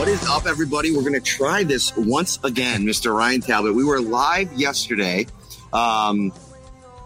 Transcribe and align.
What 0.00 0.08
is 0.08 0.26
up, 0.30 0.46
everybody? 0.46 0.96
We're 0.96 1.02
going 1.02 1.12
to 1.12 1.20
try 1.20 1.62
this 1.62 1.94
once 1.94 2.38
again, 2.42 2.86
Mr. 2.86 3.14
Ryan 3.14 3.42
Talbot. 3.42 3.74
We 3.74 3.84
were 3.84 4.00
live 4.00 4.50
yesterday. 4.54 5.26
Um, 5.74 6.32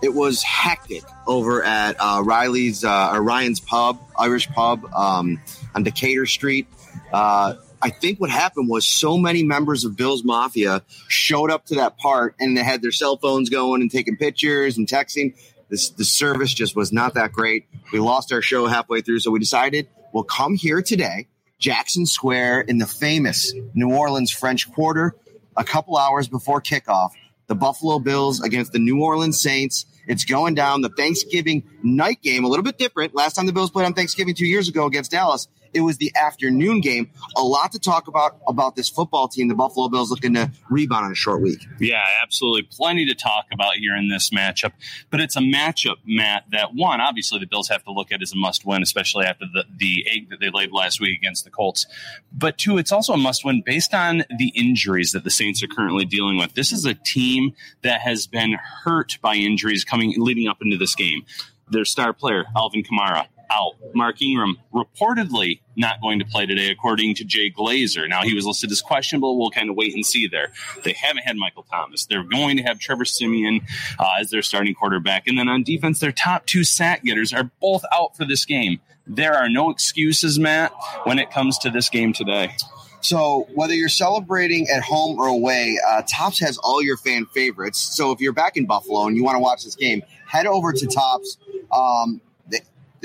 it 0.00 0.14
was 0.14 0.44
hectic 0.44 1.02
over 1.26 1.64
at 1.64 1.96
uh, 1.98 2.22
Riley's 2.24 2.84
uh, 2.84 3.10
or 3.12 3.20
Ryan's 3.20 3.58
Pub, 3.58 3.98
Irish 4.16 4.48
Pub 4.48 4.84
um, 4.94 5.42
on 5.74 5.82
Decatur 5.82 6.24
Street. 6.24 6.68
Uh, 7.12 7.56
I 7.82 7.90
think 7.90 8.20
what 8.20 8.30
happened 8.30 8.68
was 8.68 8.86
so 8.86 9.18
many 9.18 9.42
members 9.42 9.84
of 9.84 9.96
Bills 9.96 10.22
Mafia 10.22 10.84
showed 11.08 11.50
up 11.50 11.66
to 11.66 11.74
that 11.74 11.98
part 11.98 12.36
and 12.38 12.56
they 12.56 12.62
had 12.62 12.80
their 12.80 12.92
cell 12.92 13.16
phones 13.16 13.50
going 13.50 13.82
and 13.82 13.90
taking 13.90 14.16
pictures 14.16 14.78
and 14.78 14.86
texting. 14.86 15.34
This, 15.68 15.90
the 15.90 16.04
service 16.04 16.54
just 16.54 16.76
was 16.76 16.92
not 16.92 17.14
that 17.14 17.32
great. 17.32 17.66
We 17.92 17.98
lost 17.98 18.32
our 18.32 18.40
show 18.40 18.68
halfway 18.68 19.00
through, 19.00 19.18
so 19.18 19.32
we 19.32 19.40
decided 19.40 19.88
we'll 20.12 20.22
come 20.22 20.54
here 20.54 20.80
today 20.80 21.26
Jackson 21.64 22.04
Square 22.04 22.60
in 22.68 22.76
the 22.76 22.86
famous 22.86 23.54
New 23.72 23.90
Orleans 23.90 24.30
French 24.30 24.70
Quarter, 24.70 25.16
a 25.56 25.64
couple 25.64 25.96
hours 25.96 26.28
before 26.28 26.60
kickoff. 26.60 27.12
The 27.46 27.54
Buffalo 27.54 27.98
Bills 27.98 28.42
against 28.42 28.72
the 28.72 28.78
New 28.78 29.02
Orleans 29.02 29.40
Saints. 29.40 29.86
It's 30.06 30.26
going 30.26 30.54
down 30.54 30.82
the 30.82 30.90
Thanksgiving 30.90 31.62
night 31.82 32.20
game, 32.20 32.44
a 32.44 32.48
little 32.48 32.62
bit 32.62 32.76
different. 32.76 33.14
Last 33.14 33.36
time 33.36 33.46
the 33.46 33.54
Bills 33.54 33.70
played 33.70 33.86
on 33.86 33.94
Thanksgiving 33.94 34.34
two 34.34 34.44
years 34.44 34.68
ago 34.68 34.84
against 34.84 35.12
Dallas, 35.12 35.48
it 35.74 35.80
was 35.80 35.98
the 35.98 36.12
afternoon 36.14 36.80
game. 36.80 37.10
A 37.36 37.42
lot 37.42 37.72
to 37.72 37.78
talk 37.78 38.08
about 38.08 38.38
about 38.46 38.76
this 38.76 38.88
football 38.88 39.28
team. 39.28 39.48
The 39.48 39.54
Buffalo 39.54 39.88
Bills 39.88 40.10
looking 40.10 40.34
to 40.34 40.50
rebound 40.70 41.06
in 41.06 41.12
a 41.12 41.16
short 41.16 41.42
week. 41.42 41.66
Yeah, 41.80 42.04
absolutely. 42.22 42.62
Plenty 42.62 43.06
to 43.06 43.14
talk 43.14 43.46
about 43.52 43.74
here 43.74 43.96
in 43.96 44.08
this 44.08 44.30
matchup. 44.30 44.72
But 45.10 45.20
it's 45.20 45.36
a 45.36 45.40
matchup, 45.40 45.96
Matt, 46.06 46.44
that 46.52 46.74
one, 46.74 47.00
obviously 47.00 47.38
the 47.38 47.46
Bills 47.46 47.68
have 47.68 47.84
to 47.84 47.92
look 47.92 48.12
at 48.12 48.22
as 48.22 48.32
a 48.32 48.36
must 48.36 48.64
win, 48.64 48.82
especially 48.82 49.26
after 49.26 49.44
the, 49.52 49.64
the 49.76 50.06
egg 50.10 50.30
that 50.30 50.40
they 50.40 50.50
laid 50.50 50.72
last 50.72 51.00
week 51.00 51.18
against 51.18 51.44
the 51.44 51.50
Colts. 51.50 51.86
But 52.32 52.58
two, 52.58 52.78
it's 52.78 52.92
also 52.92 53.12
a 53.12 53.18
must 53.18 53.44
win 53.44 53.62
based 53.64 53.94
on 53.94 54.24
the 54.38 54.52
injuries 54.54 55.12
that 55.12 55.24
the 55.24 55.30
Saints 55.30 55.62
are 55.62 55.68
currently 55.68 56.04
dealing 56.04 56.36
with. 56.36 56.54
This 56.54 56.72
is 56.72 56.84
a 56.84 56.94
team 56.94 57.54
that 57.82 58.00
has 58.00 58.26
been 58.26 58.56
hurt 58.84 59.18
by 59.20 59.34
injuries 59.34 59.84
coming 59.84 60.14
leading 60.16 60.48
up 60.48 60.58
into 60.62 60.76
this 60.76 60.94
game. 60.94 61.24
Their 61.70 61.84
star 61.84 62.12
player, 62.12 62.44
Alvin 62.54 62.82
Kamara, 62.82 63.26
out. 63.50 63.72
Mark 63.94 64.20
Ingram 64.22 64.56
reportedly 64.72 65.60
not 65.76 66.00
going 66.00 66.18
to 66.18 66.24
play 66.24 66.46
today, 66.46 66.70
according 66.70 67.14
to 67.16 67.24
Jay 67.24 67.50
Glazer. 67.50 68.08
Now, 68.08 68.22
he 68.22 68.34
was 68.34 68.46
listed 68.46 68.70
as 68.70 68.80
questionable. 68.80 69.38
We'll 69.38 69.50
kind 69.50 69.70
of 69.70 69.76
wait 69.76 69.94
and 69.94 70.04
see 70.04 70.28
there. 70.28 70.52
They 70.84 70.92
haven't 70.92 71.24
had 71.24 71.36
Michael 71.36 71.64
Thomas. 71.70 72.06
They're 72.06 72.22
going 72.24 72.56
to 72.58 72.62
have 72.62 72.78
Trevor 72.78 73.04
Siemian 73.04 73.60
uh, 73.98 74.06
as 74.20 74.30
their 74.30 74.42
starting 74.42 74.74
quarterback. 74.74 75.26
And 75.26 75.38
then 75.38 75.48
on 75.48 75.62
defense, 75.62 76.00
their 76.00 76.12
top 76.12 76.46
two 76.46 76.64
sack 76.64 77.04
getters 77.04 77.32
are 77.32 77.50
both 77.60 77.84
out 77.92 78.16
for 78.16 78.24
this 78.24 78.44
game. 78.44 78.80
There 79.06 79.34
are 79.34 79.48
no 79.48 79.70
excuses, 79.70 80.38
Matt, 80.38 80.72
when 81.04 81.18
it 81.18 81.30
comes 81.30 81.58
to 81.58 81.70
this 81.70 81.90
game 81.90 82.12
today. 82.12 82.56
So 83.04 83.46
whether 83.54 83.74
you're 83.74 83.90
celebrating 83.90 84.66
at 84.70 84.82
home 84.82 85.18
or 85.18 85.26
away, 85.26 85.78
uh, 85.86 86.02
Tops 86.10 86.40
has 86.40 86.56
all 86.56 86.82
your 86.82 86.96
fan 86.96 87.26
favorites. 87.26 87.78
So 87.78 88.12
if 88.12 88.20
you're 88.20 88.32
back 88.32 88.56
in 88.56 88.64
Buffalo 88.64 89.06
and 89.06 89.14
you 89.14 89.22
want 89.22 89.34
to 89.34 89.40
watch 89.40 89.62
this 89.62 89.76
game, 89.76 90.02
head 90.26 90.46
over 90.46 90.72
to 90.72 90.86
Tops. 90.86 91.36
Um, 91.70 92.22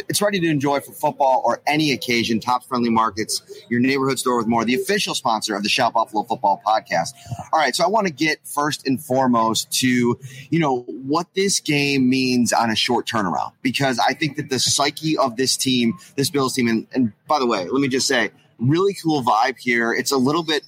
it's 0.07 0.21
ready 0.21 0.39
to 0.39 0.47
enjoy 0.47 0.79
for 0.79 0.91
football 0.91 1.41
or 1.45 1.61
any 1.67 1.91
occasion. 1.91 2.39
Tops 2.39 2.65
Friendly 2.65 2.89
Markets, 2.89 3.41
your 3.69 3.79
neighborhood 3.79 4.19
store 4.19 4.37
with 4.37 4.47
more, 4.47 4.63
the 4.63 4.75
official 4.75 5.15
sponsor 5.15 5.55
of 5.55 5.63
the 5.63 5.69
Shout 5.69 5.93
Buffalo 5.93 6.23
Football 6.23 6.61
Podcast. 6.65 7.09
All 7.51 7.59
right, 7.59 7.75
so 7.75 7.83
I 7.83 7.87
want 7.87 8.07
to 8.07 8.13
get 8.13 8.39
first 8.47 8.87
and 8.87 9.03
foremost 9.03 9.71
to 9.79 10.19
you 10.49 10.59
know 10.59 10.81
what 10.87 11.27
this 11.35 11.59
game 11.59 12.09
means 12.09 12.53
on 12.53 12.69
a 12.69 12.75
short 12.75 13.07
turnaround 13.07 13.51
because 13.61 13.99
I 13.99 14.13
think 14.13 14.37
that 14.37 14.49
the 14.49 14.59
psyche 14.59 15.17
of 15.17 15.35
this 15.35 15.57
team, 15.57 15.97
this 16.15 16.29
Bills 16.29 16.53
team, 16.53 16.67
and, 16.67 16.87
and 16.93 17.11
by 17.27 17.39
the 17.39 17.47
way, 17.47 17.67
let 17.67 17.81
me 17.81 17.87
just 17.87 18.07
say, 18.07 18.31
really 18.59 18.93
cool 18.93 19.23
vibe 19.23 19.57
here. 19.57 19.93
It's 19.93 20.11
a 20.11 20.17
little 20.17 20.43
bit 20.43 20.63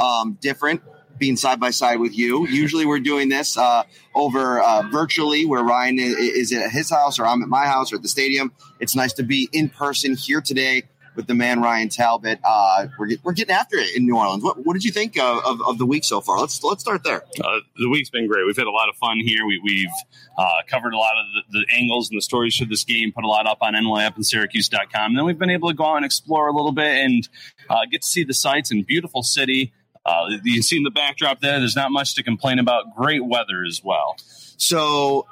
um, 0.00 0.38
different 0.40 0.82
being 1.18 1.36
side 1.36 1.60
by 1.60 1.70
side 1.70 2.00
with 2.00 2.16
you. 2.16 2.46
Usually 2.48 2.86
we're 2.86 3.00
doing 3.00 3.28
this 3.28 3.56
uh, 3.56 3.84
over 4.14 4.60
uh, 4.60 4.82
virtually 4.90 5.44
where 5.46 5.62
Ryan 5.62 5.98
is 5.98 6.52
at 6.52 6.70
his 6.70 6.90
house 6.90 7.18
or 7.18 7.26
I'm 7.26 7.42
at 7.42 7.48
my 7.48 7.66
house 7.66 7.92
or 7.92 7.96
at 7.96 8.02
the 8.02 8.08
stadium. 8.08 8.52
It's 8.80 8.94
nice 8.94 9.12
to 9.14 9.22
be 9.22 9.48
in 9.52 9.68
person 9.68 10.16
here 10.16 10.40
today 10.40 10.84
with 11.14 11.26
the 11.26 11.34
man 11.34 11.62
Ryan 11.62 11.88
Talbot. 11.88 12.40
Uh, 12.44 12.88
we're, 12.98 13.06
get, 13.06 13.24
we're 13.24 13.32
getting 13.32 13.54
after 13.54 13.76
it 13.76 13.96
in 13.96 14.06
New 14.06 14.16
Orleans. 14.16 14.42
What, 14.42 14.64
what 14.64 14.74
did 14.74 14.84
you 14.84 14.90
think 14.90 15.18
of, 15.18 15.44
of, 15.44 15.62
of, 15.62 15.78
the 15.78 15.86
week 15.86 16.04
so 16.04 16.20
far? 16.20 16.40
Let's 16.40 16.62
let's 16.62 16.82
start 16.82 17.04
there. 17.04 17.22
Uh, 17.42 17.60
the 17.76 17.88
week's 17.88 18.10
been 18.10 18.26
great. 18.26 18.44
We've 18.46 18.56
had 18.56 18.66
a 18.66 18.72
lot 18.72 18.88
of 18.88 18.96
fun 18.96 19.18
here. 19.20 19.46
We, 19.46 19.88
have 19.88 20.46
uh, 20.46 20.62
covered 20.68 20.94
a 20.94 20.98
lot 20.98 21.12
of 21.18 21.26
the, 21.52 21.58
the, 21.60 21.76
angles 21.76 22.10
and 22.10 22.18
the 22.18 22.22
stories 22.22 22.56
for 22.56 22.64
this 22.64 22.84
game. 22.84 23.12
Put 23.12 23.24
a 23.24 23.28
lot 23.28 23.46
up 23.46 23.58
on 23.60 23.74
NYUp 23.74 24.16
and 24.16 24.26
Syracuse.com. 24.26 25.10
And 25.10 25.18
then 25.18 25.24
we've 25.24 25.38
been 25.38 25.50
able 25.50 25.68
to 25.68 25.74
go 25.74 25.84
out 25.84 25.96
and 25.96 26.04
explore 26.04 26.48
a 26.48 26.52
little 26.52 26.72
bit 26.72 27.04
and 27.04 27.28
uh, 27.70 27.80
get 27.90 28.02
to 28.02 28.08
see 28.08 28.24
the 28.24 28.34
sights 28.34 28.70
in 28.70 28.82
beautiful 28.82 29.22
city. 29.22 29.72
Uh, 30.04 30.26
you 30.42 30.62
see 30.62 30.76
in 30.76 30.82
the 30.82 30.90
backdrop 30.90 31.40
there, 31.40 31.58
there's 31.58 31.76
not 31.76 31.90
much 31.90 32.14
to 32.14 32.22
complain 32.22 32.58
about. 32.58 32.94
Great 32.94 33.24
weather 33.24 33.64
as 33.66 33.82
well. 33.82 34.16
So, 34.18 35.26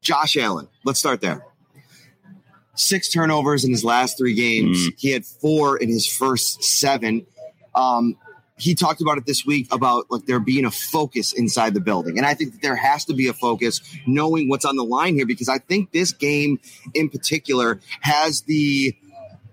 Josh 0.00 0.36
Allen, 0.36 0.68
let's 0.84 0.98
start 0.98 1.20
there. 1.20 1.44
Six 2.74 3.08
turnovers 3.08 3.64
in 3.64 3.70
his 3.70 3.84
last 3.84 4.18
three 4.18 4.34
games. 4.34 4.88
Mm. 4.88 4.92
He 4.98 5.10
had 5.12 5.24
four 5.24 5.76
in 5.76 5.88
his 5.88 6.06
first 6.06 6.62
seven. 6.62 7.26
Um, 7.74 8.16
he 8.58 8.74
talked 8.74 9.00
about 9.00 9.18
it 9.18 9.26
this 9.26 9.44
week 9.44 9.68
about 9.72 10.10
like 10.10 10.26
there 10.26 10.40
being 10.40 10.64
a 10.64 10.70
focus 10.70 11.32
inside 11.32 11.74
the 11.74 11.80
building. 11.80 12.16
And 12.16 12.26
I 12.26 12.34
think 12.34 12.52
that 12.52 12.62
there 12.62 12.76
has 12.76 13.04
to 13.06 13.14
be 13.14 13.28
a 13.28 13.32
focus 13.32 13.80
knowing 14.06 14.48
what's 14.48 14.64
on 14.64 14.76
the 14.76 14.84
line 14.84 15.14
here 15.14 15.26
because 15.26 15.48
I 15.48 15.58
think 15.58 15.92
this 15.92 16.12
game 16.12 16.58
in 16.94 17.08
particular 17.08 17.80
has 18.00 18.42
the 18.42 18.96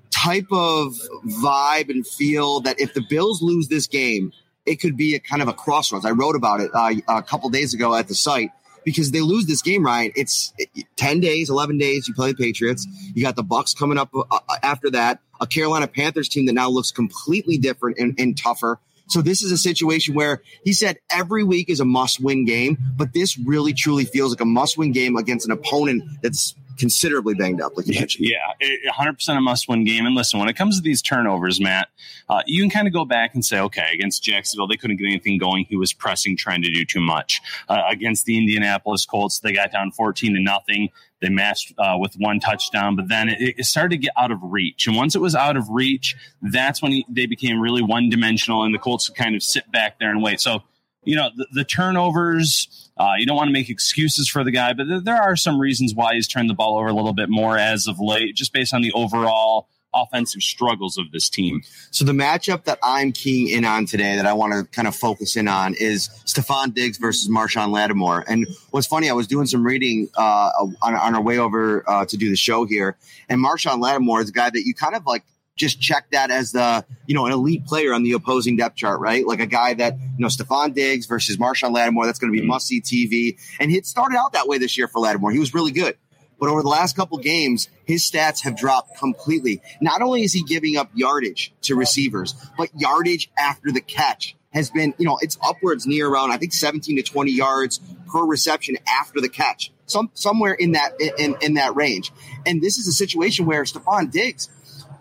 type 0.09 0.47
of 0.51 0.95
vibe 1.43 1.89
and 1.89 2.07
feel 2.07 2.61
that 2.61 2.79
if 2.79 2.93
the 2.93 3.03
Bills 3.09 3.41
lose 3.41 3.67
this 3.67 3.87
game, 3.87 4.31
it 4.65 4.77
could 4.77 4.97
be 4.97 5.15
a 5.15 5.19
kind 5.19 5.41
of 5.41 5.47
a 5.47 5.53
crossroads. 5.53 6.05
I 6.05 6.11
wrote 6.11 6.35
about 6.35 6.59
it 6.59 6.71
uh, 6.73 6.93
a 7.07 7.23
couple 7.23 7.49
days 7.49 7.73
ago 7.73 7.95
at 7.95 8.07
the 8.07 8.15
site 8.15 8.51
because 8.83 9.11
they 9.11 9.21
lose 9.21 9.45
this 9.45 9.61
game, 9.61 9.85
Ryan. 9.85 10.11
It's 10.15 10.53
10 10.97 11.19
days, 11.19 11.49
11 11.49 11.77
days. 11.77 12.07
You 12.07 12.13
play 12.13 12.31
the 12.31 12.37
Patriots. 12.37 12.87
You 13.13 13.23
got 13.23 13.35
the 13.35 13.43
Bucks 13.43 13.73
coming 13.73 13.97
up 13.97 14.09
uh, 14.13 14.39
after 14.61 14.89
that, 14.91 15.19
a 15.39 15.47
Carolina 15.47 15.87
Panthers 15.87 16.29
team 16.29 16.45
that 16.47 16.53
now 16.53 16.69
looks 16.69 16.91
completely 16.91 17.57
different 17.57 17.97
and, 17.97 18.15
and 18.19 18.37
tougher. 18.37 18.79
So 19.07 19.21
this 19.21 19.43
is 19.43 19.51
a 19.51 19.57
situation 19.57 20.15
where 20.15 20.41
he 20.63 20.73
said 20.73 20.97
every 21.09 21.43
week 21.43 21.69
is 21.69 21.79
a 21.79 21.85
must 21.85 22.21
win 22.21 22.45
game, 22.45 22.77
but 22.95 23.13
this 23.13 23.37
really 23.37 23.73
truly 23.73 24.05
feels 24.05 24.31
like 24.31 24.41
a 24.41 24.45
must 24.45 24.77
win 24.77 24.91
game 24.91 25.17
against 25.17 25.45
an 25.45 25.51
opponent 25.51 26.03
that's 26.21 26.55
considerably 26.77 27.33
banged 27.33 27.61
up, 27.61 27.75
like 27.75 27.87
you 27.87 27.99
mentioned. 27.99 28.27
Yeah, 28.27 28.91
100% 28.91 29.37
a 29.37 29.41
must 29.41 29.67
win 29.67 29.83
game. 29.83 30.05
And 30.05 30.15
listen, 30.15 30.39
when 30.39 30.49
it 30.49 30.55
comes 30.55 30.77
to 30.77 30.81
these 30.81 31.01
turnovers, 31.01 31.59
Matt, 31.59 31.89
uh, 32.29 32.41
you 32.45 32.61
can 32.63 32.69
kind 32.69 32.87
of 32.87 32.93
go 32.93 33.05
back 33.05 33.33
and 33.33 33.43
say, 33.43 33.59
okay, 33.59 33.89
against 33.93 34.23
Jacksonville, 34.23 34.67
they 34.67 34.77
couldn't 34.77 34.97
get 34.97 35.05
anything 35.05 35.37
going. 35.37 35.65
He 35.65 35.75
was 35.75 35.93
pressing, 35.93 36.37
trying 36.37 36.61
to 36.63 36.71
do 36.71 36.85
too 36.85 37.01
much. 37.01 37.41
Uh, 37.69 37.81
against 37.89 38.25
the 38.25 38.37
Indianapolis 38.37 39.05
Colts, 39.05 39.39
they 39.39 39.53
got 39.53 39.71
down 39.71 39.91
14 39.91 40.33
to 40.33 40.41
nothing. 40.41 40.89
They 41.23 41.29
matched 41.29 41.73
uh, 41.77 41.95
with 41.97 42.15
one 42.15 42.41
touchdown, 42.41 42.97
but 42.97 43.07
then 43.07 43.29
it, 43.29 43.55
it, 43.57 43.65
started 43.65 43.91
to 43.91 43.97
get 43.97 44.11
out 44.17 44.31
of 44.31 44.39
reach. 44.43 44.87
And 44.87 44.95
once 44.97 45.15
it 45.15 45.21
was 45.21 45.35
out 45.35 45.55
of 45.55 45.69
reach, 45.69 46.17
that's 46.41 46.81
when 46.81 46.91
he, 46.91 47.05
they 47.07 47.27
became 47.27 47.61
really 47.61 47.81
one 47.81 48.09
dimensional, 48.09 48.63
and 48.63 48.75
the 48.75 48.79
Colts 48.79 49.07
could 49.07 49.15
kind 49.15 49.33
of 49.33 49.41
sit 49.41 49.71
back 49.71 49.99
there 49.99 50.09
and 50.09 50.21
wait. 50.21 50.41
So, 50.41 50.63
you 51.05 51.15
know, 51.15 51.29
the, 51.33 51.47
the 51.53 51.63
turnovers, 51.63 52.82
uh, 52.97 53.13
you 53.17 53.25
don't 53.25 53.35
want 53.35 53.47
to 53.47 53.53
make 53.53 53.69
excuses 53.69 54.29
for 54.29 54.43
the 54.43 54.51
guy, 54.51 54.73
but 54.73 54.85
th- 54.85 55.03
there 55.03 55.21
are 55.21 55.35
some 55.35 55.59
reasons 55.59 55.95
why 55.95 56.13
he's 56.13 56.27
turned 56.27 56.49
the 56.49 56.53
ball 56.53 56.77
over 56.77 56.87
a 56.87 56.93
little 56.93 57.13
bit 57.13 57.29
more 57.29 57.57
as 57.57 57.87
of 57.87 57.99
late, 57.99 58.35
just 58.35 58.53
based 58.53 58.73
on 58.73 58.81
the 58.81 58.91
overall 58.93 59.67
offensive 59.93 60.41
struggles 60.41 60.97
of 60.97 61.11
this 61.11 61.29
team. 61.29 61.61
So 61.91 62.03
the 62.05 62.13
matchup 62.13 62.65
that 62.65 62.79
I'm 62.83 63.11
keying 63.11 63.49
in 63.49 63.65
on 63.65 63.85
today 63.85 64.15
that 64.15 64.25
I 64.25 64.33
want 64.33 64.53
to 64.53 64.63
kind 64.71 64.87
of 64.87 64.95
focus 64.95 65.35
in 65.35 65.47
on 65.47 65.75
is 65.75 66.09
Stefon 66.25 66.73
Diggs 66.73 66.97
versus 66.97 67.29
Marshon 67.29 67.71
Lattimore. 67.71 68.23
And 68.27 68.47
what's 68.71 68.87
funny, 68.87 69.09
I 69.09 69.13
was 69.13 69.27
doing 69.27 69.45
some 69.45 69.63
reading 69.63 70.09
uh, 70.17 70.51
on, 70.81 70.95
on, 70.95 71.15
our 71.15 71.21
way 71.21 71.37
over 71.37 71.83
uh, 71.87 72.05
to 72.05 72.17
do 72.17 72.29
the 72.29 72.35
show 72.35 72.65
here, 72.65 72.97
and 73.29 73.43
Marshon 73.43 73.79
Lattimore 73.79 74.21
is 74.21 74.29
a 74.29 74.33
guy 74.33 74.49
that 74.49 74.65
you 74.65 74.73
kind 74.73 74.95
of 74.95 75.05
like 75.05 75.23
just 75.55 75.79
check 75.79 76.09
that 76.11 76.31
as 76.31 76.51
the 76.51 76.85
you 77.05 77.15
know 77.15 77.25
an 77.25 77.31
elite 77.31 77.65
player 77.65 77.93
on 77.93 78.03
the 78.03 78.13
opposing 78.13 78.57
depth 78.57 78.75
chart, 78.75 78.99
right? 78.99 79.25
Like 79.25 79.39
a 79.39 79.45
guy 79.45 79.73
that 79.75 79.97
you 79.99 80.19
know 80.19 80.27
Stefon 80.27 80.73
Diggs 80.73 81.05
versus 81.05 81.37
Marshon 81.37 81.73
Lattimore. 81.73 82.05
That's 82.05 82.19
going 82.19 82.31
to 82.31 82.35
be 82.35 82.41
mm-hmm. 82.41 82.49
must 82.49 82.67
see 82.67 82.81
TV. 82.81 83.39
And 83.59 83.69
he 83.69 83.81
started 83.81 84.17
out 84.17 84.33
that 84.33 84.47
way 84.47 84.57
this 84.57 84.77
year 84.77 84.87
for 84.87 84.99
Lattimore. 84.99 85.31
He 85.31 85.39
was 85.39 85.53
really 85.53 85.71
good. 85.71 85.97
But 86.39 86.49
over 86.49 86.61
the 86.61 86.67
last 86.67 86.97
couple 86.97 87.17
games, 87.19 87.69
his 87.85 88.03
stats 88.03 88.41
have 88.41 88.57
dropped 88.57 88.97
completely. 88.97 89.61
Not 89.79 90.01
only 90.01 90.23
is 90.23 90.33
he 90.33 90.43
giving 90.43 90.75
up 90.75 90.89
yardage 90.93 91.53
to 91.61 91.75
receivers, 91.75 92.35
but 92.57 92.69
yardage 92.77 93.31
after 93.37 93.71
the 93.71 93.79
catch 93.79 94.35
has 94.51 94.69
been, 94.69 94.93
you 94.97 95.05
know, 95.05 95.17
it's 95.21 95.37
upwards 95.41 95.87
near 95.87 96.09
around, 96.09 96.31
I 96.31 96.37
think 96.37 96.53
17 96.53 96.97
to 96.97 97.03
20 97.03 97.31
yards 97.31 97.79
per 98.07 98.25
reception 98.25 98.77
after 98.87 99.21
the 99.21 99.29
catch. 99.29 99.71
Some 99.85 100.11
somewhere 100.13 100.53
in 100.53 100.73
that 100.73 100.99
in, 100.99 101.35
in 101.41 101.53
that 101.55 101.75
range. 101.75 102.11
And 102.45 102.61
this 102.61 102.77
is 102.77 102.87
a 102.87 102.93
situation 102.93 103.45
where 103.45 103.63
Stefon 103.63 104.11
Diggs, 104.11 104.49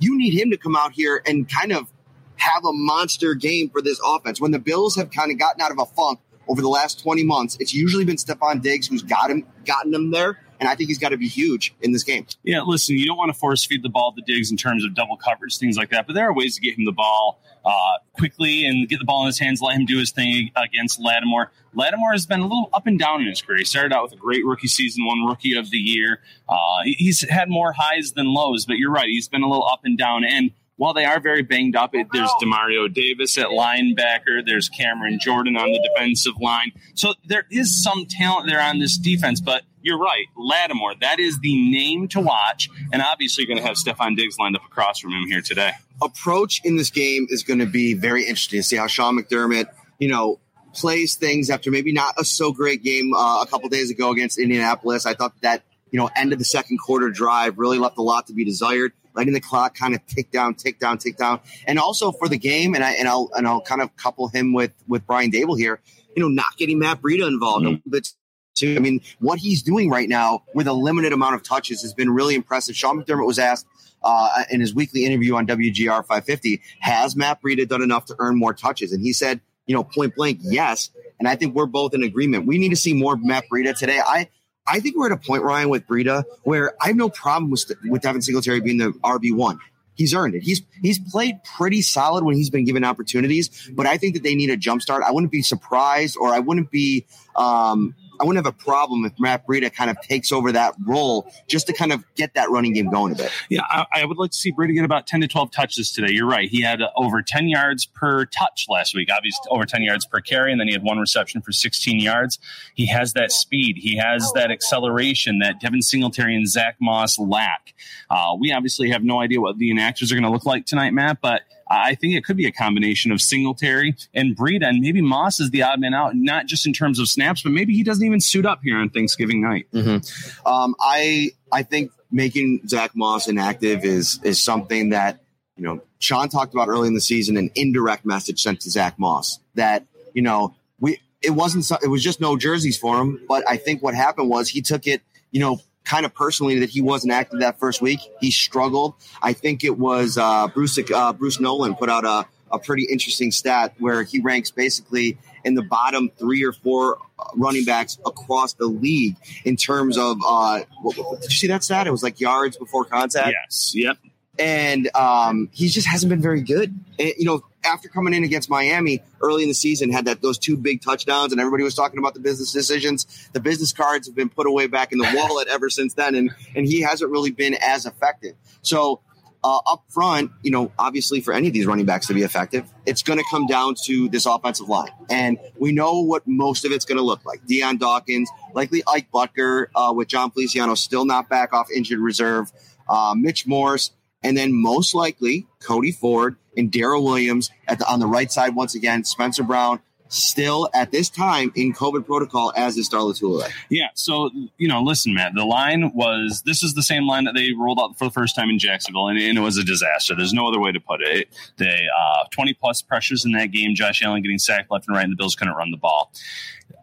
you 0.03 0.19
need 0.19 0.35
him 0.35 0.51
to 0.51 0.57
come 0.57 0.77
out 0.77 0.93
here 0.93 1.23
and 1.27 1.49
kind 1.49 1.73
of 1.73 1.91
have 2.37 2.65
a 2.65 2.73
monster 2.73 3.35
game 3.35 3.71
for 3.71 3.81
this 3.81 4.01
offense. 4.05 4.41
When 4.41 4.51
the 4.51 4.59
Bills 4.59 4.97
have 4.97 5.11
kind 5.11 5.31
of 5.31 5.39
gotten 5.39 5.61
out 5.61 5.71
of 5.71 5.79
a 5.79 5.87
funk 5.87 6.21
over 6.49 6.61
the 6.61 6.69
last 6.69 7.01
20 7.01 7.25
months, 7.25 7.57
it's 7.61 7.73
usually 7.73 8.05
been 8.05 8.17
Stefon 8.17 8.63
Diggs 8.63 8.89
who's 8.89 9.03
got 9.03 9.31
him 9.31 9.47
gotten 9.65 9.93
them 9.93 10.11
there. 10.11 10.42
And 10.63 10.69
I 10.69 10.77
think 10.77 10.87
he's 10.87 10.99
got 10.99 11.09
to 11.09 11.17
be 11.17 11.27
huge 11.27 11.75
in 11.81 11.91
this 11.91 12.05
game. 12.05 12.25
Yeah, 12.45 12.61
listen, 12.61 12.97
you 12.97 13.05
don't 13.05 13.17
want 13.17 13.31
to 13.31 13.37
force 13.37 13.67
feed 13.67 13.83
the 13.83 13.89
ball 13.89 14.13
to 14.13 14.23
Diggs 14.25 14.53
in 14.53 14.57
terms 14.57 14.85
of 14.85 14.95
double 14.95 15.17
coverage, 15.17 15.59
things 15.59 15.77
like 15.77 15.91
that. 15.91 16.07
But 16.07 16.13
there 16.13 16.29
are 16.29 16.33
ways 16.33 16.55
to 16.55 16.61
get 16.61 16.79
him 16.79 16.85
the 16.85 16.93
ball 16.93 17.43
uh, 17.65 17.99
quickly 18.13 18.65
and 18.65 18.89
get 18.89 19.01
the 19.01 19.05
ball 19.05 19.23
in 19.23 19.27
his 19.27 19.41
hands, 19.41 19.61
let 19.61 19.77
him 19.77 19.87
do 19.87 19.99
his 19.99 20.13
thing 20.13 20.53
against 20.55 21.01
Lattimore. 21.01 21.51
Lattimore 21.75 22.13
has 22.13 22.27
been 22.27 22.39
a 22.39 22.45
little 22.45 22.71
up 22.73 22.87
and 22.87 22.97
down 22.97 23.23
in 23.23 23.27
his 23.27 23.43
career. 23.43 23.59
He 23.59 23.65
started 23.65 23.93
out 23.93 24.05
with 24.05 24.13
a 24.13 24.17
great 24.17 24.45
rookie 24.45 24.69
season, 24.69 25.05
one 25.05 25.27
rookie 25.27 25.57
of 25.57 25.69
the 25.71 25.79
year. 25.79 26.21
Uh, 26.49 26.83
he's 26.85 27.29
had 27.29 27.51
more 27.51 27.73
highs 27.73 28.13
than 28.13 28.33
lows, 28.33 28.65
but 28.65 28.77
you're 28.77 28.93
right. 28.93 29.09
He's 29.09 29.27
been 29.27 29.43
a 29.43 29.49
little 29.49 29.67
up 29.67 29.81
and 29.83 29.99
down. 29.99 30.25
And 30.25 30.53
while 30.77 30.95
they 30.95 31.05
are 31.05 31.21
very 31.21 31.43
banged 31.43 31.77
up, 31.77 31.93
there's 31.93 32.31
Demario 32.43 32.93
Davis 32.93 33.37
at 33.39 33.49
linebacker. 33.49 34.45
There's 34.45 34.69
Cameron 34.69 35.19
Jordan 35.21 35.57
on 35.57 35.71
the 35.71 35.89
defensive 35.95 36.35
line. 36.41 36.73
So 36.95 37.15
there 37.25 37.47
is 37.51 37.83
some 37.83 38.07
talent 38.07 38.49
there 38.49 38.61
on 38.61 38.79
this 38.79 38.97
defense, 38.97 39.41
but 39.41 39.63
you're 39.83 39.99
right. 39.99 40.27
Lattimore, 40.37 40.95
that 41.01 41.21
is 41.21 41.39
the 41.41 41.71
name 41.71 42.09
to 42.09 42.21
watch. 42.21 42.69
And 42.93 43.03
obviously, 43.03 43.45
you're 43.45 43.55
going 43.55 43.63
to 43.63 43.67
have 43.67 43.77
Stefon 43.77 44.17
Diggs 44.17 44.39
lined 44.39 44.57
up 44.57 44.65
across 44.65 44.99
from 44.99 45.13
him 45.13 45.27
here 45.27 45.43
today. 45.43 45.73
Approach 46.01 46.61
in 46.65 46.77
this 46.77 46.91
game 46.91 47.27
is 47.29 47.43
going 47.43 47.59
to 47.61 47.67
be 47.67 47.95
very 47.95 48.23
interesting 48.23 48.61
to 48.61 48.63
see 48.63 48.77
how 48.77 48.87
Sean 48.87 49.19
McDermott, 49.19 49.67
you 49.99 50.09
know, 50.09 50.41
plays 50.75 51.17
things 51.17 51.51
after 51.51 51.71
maybe 51.71 51.93
not 51.93 52.15
a 52.19 52.25
so 52.25 52.51
great 52.53 52.83
game 52.83 53.13
uh, 53.15 53.43
a 53.43 53.47
couple 53.47 53.69
days 53.69 53.91
ago 53.91 54.11
against 54.11 54.39
Indianapolis. 54.39 55.05
I 55.05 55.15
thought 55.15 55.39
that, 55.43 55.63
you 55.91 55.99
know, 55.99 56.09
end 56.17 56.33
of 56.33 56.39
the 56.39 56.45
second 56.45 56.79
quarter 56.79 57.11
drive 57.11 57.59
really 57.59 57.79
left 57.79 57.99
a 57.99 58.03
lot 58.03 58.29
to 58.29 58.33
be 58.33 58.45
desired 58.45 58.93
letting 59.15 59.33
the 59.33 59.41
clock 59.41 59.75
kind 59.75 59.95
of 59.95 60.05
tick 60.07 60.31
down, 60.31 60.55
tick 60.55 60.79
down, 60.79 60.99
tick 60.99 61.17
down, 61.17 61.41
and 61.67 61.79
also 61.79 62.13
for 62.13 62.29
the 62.29 62.39
game. 62.39 62.75
And 62.75 62.85
I 62.85 62.93
and 62.93 63.09
I'll 63.09 63.31
and 63.35 63.47
I'll 63.47 63.61
kind 63.61 63.83
of 63.83 63.95
couple 63.97 64.29
him 64.29 64.53
with 64.53 64.73
with 64.89 65.07
Brian 65.07 65.31
Daboll 65.31 65.59
here. 65.59 65.81
You 66.17 66.23
know, 66.23 66.29
not 66.29 66.57
getting 66.57 66.79
Matt 66.79 67.01
Breida 67.01 67.27
involved 67.27 67.67
mm-hmm. 67.67 67.91
bit 67.91 68.09
too. 68.55 68.77
I 68.77 68.81
mean, 68.81 69.01
what 69.19 69.39
he's 69.39 69.63
doing 69.63 69.89
right 69.89 70.09
now 70.09 70.45
with 70.55 70.67
a 70.67 70.73
limited 70.73 71.13
amount 71.13 71.35
of 71.35 71.43
touches 71.43 71.83
has 71.83 71.95
been 71.95 72.11
really 72.11 72.35
impressive. 72.35 72.77
Sean 72.77 73.03
McDermott 73.03 73.27
was 73.27 73.39
asked. 73.39 73.67
Uh, 74.05 74.43
in 74.51 74.61
his 74.61 74.75
weekly 74.75 75.05
interview 75.05 75.37
on 75.37 75.47
WGR 75.47 76.05
550, 76.05 76.61
has 76.81 77.15
Matt 77.15 77.41
Breida 77.41 77.69
done 77.69 77.83
enough 77.83 78.07
to 78.07 78.17
earn 78.19 78.37
more 78.37 78.53
touches? 78.53 78.93
And 78.93 79.01
he 79.01 79.13
said, 79.13 79.41
you 79.67 79.77
know, 79.77 79.85
point 79.85 80.17
blank, 80.17 80.41
yes. 80.43 80.91
And 81.19 81.29
I 81.29 81.37
think 81.37 81.55
we're 81.55 81.67
both 81.67 81.95
in 81.95 82.03
agreement. 82.03 82.47
We 82.47 82.59
need 82.59 82.71
to 82.71 82.77
see 82.77 82.95
more 82.95 83.17
Matt 83.17 83.45
Breida 83.49 83.79
today. 83.79 84.01
I 84.05 84.29
I 84.67 84.81
think 84.81 84.97
we're 84.97 85.07
at 85.07 85.13
a 85.13 85.17
point, 85.17 85.43
Ryan, 85.43 85.69
with 85.69 85.87
Breida, 85.87 86.25
where 86.43 86.75
I 86.81 86.89
have 86.89 86.97
no 86.97 87.09
problem 87.09 87.51
with 87.51 87.71
with 87.85 88.03
Devin 88.03 88.23
Singletary 88.23 88.61
being 88.61 88.79
the 88.79 88.93
RB 89.05 89.35
one. 89.35 89.59
He's 89.95 90.15
earned 90.15 90.35
it. 90.35 90.43
He's 90.43 90.63
he's 90.81 90.99
played 90.99 91.43
pretty 91.45 91.83
solid 91.83 92.25
when 92.25 92.35
he's 92.35 92.49
been 92.49 92.65
given 92.65 92.85
opportunities, 92.85 93.71
but 93.75 93.87
I 93.87 93.99
think 93.99 94.15
that 94.15 94.23
they 94.23 94.35
need 94.35 94.51
a 94.51 94.57
jump 94.57 94.83
start. 94.83 95.03
I 95.07 95.11
wouldn't 95.11 95.33
be 95.33 95.43
surprised, 95.43 96.17
or 96.19 96.33
I 96.33 96.39
wouldn't 96.39 96.71
be 96.71 97.07
um, 97.37 97.95
I 98.23 98.25
wouldn't 98.25 98.45
have 98.45 98.55
a 98.55 98.57
problem 98.57 99.05
if 99.05 99.13
Matt 99.19 99.47
Breida 99.47 99.75
kind 99.75 99.91
of 99.91 100.01
takes 100.01 100.31
over 100.31 100.53
that 100.53 100.75
role 100.87 101.29
just 101.49 101.67
to 101.67 101.73
kind 101.73 101.93
of 101.93 102.05
get 102.15 102.35
that 102.35 102.51
running 102.51 102.73
game 102.73 102.89
going 102.89 103.13
a 103.13 103.17
bit. 103.17 103.33
Yeah, 103.49 103.63
I, 103.69 103.85
I 103.93 104.05
would 104.05 104.17
like 104.17 104.31
to 104.31 104.37
see 104.37 104.53
Breida 104.53 104.75
get 104.75 104.85
about 104.85 105.09
10 105.09 105.23
to 105.23 105.29
12 105.29 105.51
touches 105.51 105.91
today. 105.91 106.13
You're 106.13 106.29
right. 106.29 106.49
He 106.49 106.63
had 106.63 106.81
over 106.97 107.21
10 107.21 107.49
yards 107.49 107.85
per 107.85 108.25
touch 108.27 108.67
last 108.69 108.95
week, 108.95 109.09
obviously 109.13 109.45
over 109.51 109.65
10 109.65 109.83
yards 109.83 110.07
per 110.07 110.21
carry, 110.21 110.53
and 110.53 110.61
then 110.61 110.69
he 110.69 110.73
had 110.73 110.85
one 110.85 110.99
reception 110.99 111.43
for 111.43 111.51
16 111.51 111.99
yards. 111.99 112.39
He 112.75 112.87
has 112.87 113.15
that 113.15 113.33
speed. 113.33 113.77
He 113.77 113.97
has 113.97 114.31
that 114.37 114.53
acceleration 114.53 115.41
that 115.41 115.61
Devin 115.61 115.83
Singletary 115.83 116.37
and 116.37 116.49
Zach 116.49 116.77
Moss 116.81 117.19
lack. 117.19 117.75
Uh, 118.09 118.37
we 118.39 118.53
obviously 118.53 118.91
have 118.91 119.03
no 119.03 119.21
idea 119.21 119.41
what 119.41 119.59
the 119.59 119.73
inactives 119.73 120.13
are 120.13 120.15
going 120.15 120.23
to 120.23 120.31
look 120.31 120.47
like 120.47 120.65
tonight, 120.65 120.93
Matt, 120.93 121.21
but 121.21 121.43
I 121.69 121.95
think 121.95 122.15
it 122.15 122.25
could 122.25 122.37
be 122.37 122.47
a 122.47 122.53
combination 122.53 123.13
of 123.13 123.21
Singletary 123.21 123.95
and 124.15 124.37
Breida, 124.37 124.67
and 124.69 124.81
maybe 124.81 125.01
Moss 125.01 125.41
is 125.41 125.51
the 125.51 125.63
odd 125.63 125.81
man 125.81 125.95
out, 125.95 126.15
not 126.15 126.47
just 126.47 126.67
in 126.67 126.73
terms 126.73 126.99
of 126.99 127.09
snaps, 127.09 127.43
but 127.43 127.53
maybe 127.53 127.75
he 127.75 127.83
doesn't 127.83 128.05
even 128.05 128.21
suit 128.21 128.47
up 128.47 128.61
here 128.63 128.77
on 128.79 128.91
Thanksgiving 128.91 129.41
night. 129.41 129.67
Mm-hmm. 129.73 130.49
Um, 130.49 130.75
I 130.81 131.31
I 131.51 131.63
think 131.63 131.93
making 132.11 132.67
Zach 132.69 132.93
Moss 132.95 133.29
inactive 133.29 133.85
is 133.85 134.21
is 134.23 134.43
something 134.43 134.91
that 134.91 135.21
you 135.57 135.65
know 135.65 135.81
Sean 135.99 136.29
talked 136.29 136.53
about 136.53 136.69
early 136.69 136.89
in 136.89 136.95
the 136.95 137.01
season, 137.01 137.37
an 137.37 137.51
indirect 137.55 138.05
message 138.05 138.43
sent 138.43 138.61
to 138.61 138.71
Zach 138.71 138.99
Moss 138.99 139.39
that 139.55 139.87
you 140.15 140.23
know 140.23 140.55
we 140.79 141.01
it 141.23 141.31
wasn't 141.31 141.69
it 141.83 141.89
was 141.89 142.03
just 142.03 142.21
no 142.21 142.37
jerseys 142.37 142.77
for 142.77 143.01
him, 143.01 143.21
but 143.29 143.49
I 143.49 143.57
think 143.57 143.83
what 143.83 143.95
happened 143.95 144.29
was 144.29 144.49
he 144.49 144.63
took 144.63 144.87
it 144.87 145.03
you 145.31 145.41
know 145.41 145.61
kind 145.85 146.07
of 146.07 146.15
personally 146.15 146.61
that 146.61 146.71
he 146.71 146.81
wasn't 146.81 147.13
active 147.13 147.41
that 147.41 147.59
first 147.59 147.83
week. 147.83 148.01
He 148.21 148.31
struggled. 148.31 148.95
I 149.23 149.33
think 149.33 149.65
it 149.65 149.79
was 149.79 150.19
uh, 150.19 150.49
Bruce 150.49 150.79
uh, 150.79 151.13
Bruce 151.13 151.41
Nolan 151.41 151.75
put 151.75 151.91
out 151.91 152.05
a, 152.05 152.27
a 152.51 152.59
pretty 152.59 152.85
interesting 152.85 153.31
stat 153.31 153.75
where 153.79 154.03
he 154.03 154.21
ranks 154.21 154.51
basically 154.51 155.19
in 155.45 155.55
the 155.55 155.63
bottom 155.63 156.11
three 156.19 156.45
or 156.45 156.53
four 156.53 156.99
uh, 157.19 157.25
running 157.35 157.65
backs 157.65 157.99
across 158.07 158.55
the 158.55 158.67
league 158.67 159.17
in 159.45 159.57
terms 159.57 159.99
of 159.99 160.19
uh, 160.25 160.61
what, 160.83 160.95
did 161.21 161.31
you 161.31 161.37
see 161.37 161.49
that 161.49 161.65
stat? 161.65 161.87
It 161.87 161.91
was 161.91 162.03
like 162.03 162.21
yards 162.21 162.57
before 162.57 162.85
contact. 162.85 163.31
Yes. 163.33 163.73
Yep. 163.75 163.99
And 164.39 164.89
um, 164.95 165.51
he 165.53 165.69
just 165.69 165.87
hasn't 165.87 166.11
been 166.11 166.23
very 166.23 166.41
good. 166.41 166.75
And, 166.99 167.13
you 167.19 167.27
know, 167.27 167.43
after 167.65 167.89
coming 167.89 168.15
in 168.15 168.25
against 168.25 168.51
Miami 168.51 169.03
early 169.21 169.43
in 169.43 169.49
the 169.49 169.55
season, 169.55 169.91
had 169.91 170.07
that 170.07 170.23
those 170.23 170.39
two 170.39 170.57
big 170.57 170.83
touchdowns, 170.83 171.33
and 171.33 171.41
everybody 171.41 171.65
was 171.65 171.75
talking 171.75 171.99
about 171.99 172.15
the 172.15 172.21
business 172.21 172.53
decisions. 172.53 173.29
The 173.33 173.41
business 173.41 173.73
cards 173.73 174.07
have 174.07 174.17
been 174.17 174.29
put 174.29 174.47
away 174.47 174.67
back 174.67 174.93
in 174.93 174.99
the 174.99 175.11
wallet 175.15 175.49
ever 175.49 175.71
since 175.71 175.95
then, 175.95 176.15
and 176.15 176.31
and 176.55 176.67
he 176.67 176.81
hasn't 176.81 177.11
really 177.11 177.31
been 177.31 177.55
as 177.55 177.87
effective. 177.87 178.35
So 178.63 179.01
uh, 179.45 179.61
up 179.67 179.85
front, 179.89 180.31
you 180.43 180.51
know, 180.51 180.71
obviously 180.79 181.21
for 181.21 181.35
any 181.35 181.49
of 181.49 181.55
these 181.55 181.67
running 181.67 181.87
backs 181.87 182.07
to 182.07 182.15
be 182.15 182.23
effective, 182.23 182.65
it's 182.87 183.03
going 183.03 183.19
to 183.19 183.25
come 183.31 183.47
down 183.47 183.75
to 183.87 184.09
this 184.09 184.27
offensive 184.27 184.69
line. 184.69 184.91
And 185.11 185.39
we 185.59 185.73
know 185.73 186.01
what 186.01 186.27
most 186.27 186.65
of 186.65 186.73
it's 186.73 186.85
going 186.85 186.99
to 186.99 187.05
look 187.05 187.25
like. 187.25 187.45
Dion 187.47 187.77
Dawkins, 187.77 188.31
likely 188.55 188.83
Ike 188.87 189.11
Boettger, 189.13 189.67
uh, 189.75 189.93
with 189.95 190.09
Jon 190.09 190.31
Feliciano 190.31 190.75
still 190.75 191.05
not 191.05 191.29
back 191.29 191.53
off 191.53 191.69
injured 191.75 191.99
reserve, 191.99 192.53
uh, 192.89 193.15
Mitch 193.17 193.47
Morse, 193.47 193.91
and 194.23 194.37
then 194.37 194.53
most 194.53 194.95
likely 194.95 195.49
Cody 195.61 195.91
Ford 195.91 196.37
and 196.57 196.71
Daryl 196.71 197.03
Williams 197.03 197.51
at 197.69 197.79
the, 197.79 197.87
on 197.91 198.01
the 198.01 198.07
right 198.07 198.31
side 198.31 198.55
once 198.55 198.75
again. 198.75 199.05
Spencer 199.05 199.43
Brown 199.43 199.81
still 200.13 200.69
at 200.75 200.93
this 200.93 201.09
time 201.09 201.51
in 201.55 201.73
COVID 201.73 202.05
protocol 202.05 202.53
as 202.55 202.77
is 202.77 202.87
Star 202.87 203.01
Lotulelei. 203.01 203.51
Yeah. 203.71 203.89
So, 203.95 204.31
you 204.59 204.69
know, 204.69 204.83
listen, 204.83 205.15
Matt, 205.15 205.33
the 205.35 205.45
line 205.45 205.93
was 205.95 206.43
this 206.45 206.63
is 206.63 206.75
the 206.75 206.83
same 206.83 207.07
line 207.07 207.25
that 207.25 207.35
they 207.35 207.53
rolled 207.59 207.81
out 207.81 207.99
for 207.99 208.05
the 208.05 208.11
first 208.11 208.37
time 208.37 208.51
in 208.51 208.59
Jacksonville, 208.59 209.09
and, 209.09 209.19
and 209.19 209.39
it 209.39 209.41
was 209.41 209.57
a 209.57 209.65
disaster. 209.65 210.15
There's 210.15 210.35
no 210.35 210.47
other 210.47 210.61
way 210.61 210.73
to 210.73 210.81
put 210.81 211.01
it. 211.03 211.29
They 211.57 211.87
uh, 211.99 212.25
20 212.31 212.55
plus 212.55 212.83
pressures 212.83 213.25
in 213.25 213.33
that 213.33 213.51
game. 213.51 213.75
Josh 213.75 214.03
Allen 214.03 214.23
getting 214.23 214.39
sacked 214.39 214.71
left 214.71 214.87
and 214.87 214.97
right, 214.97 215.05
and 215.05 215.13
the 215.13 215.17
Bills 215.17 215.35
couldn't 215.35 215.55
run 215.55 215.71
the 215.71 215.79
ball. 215.79 216.13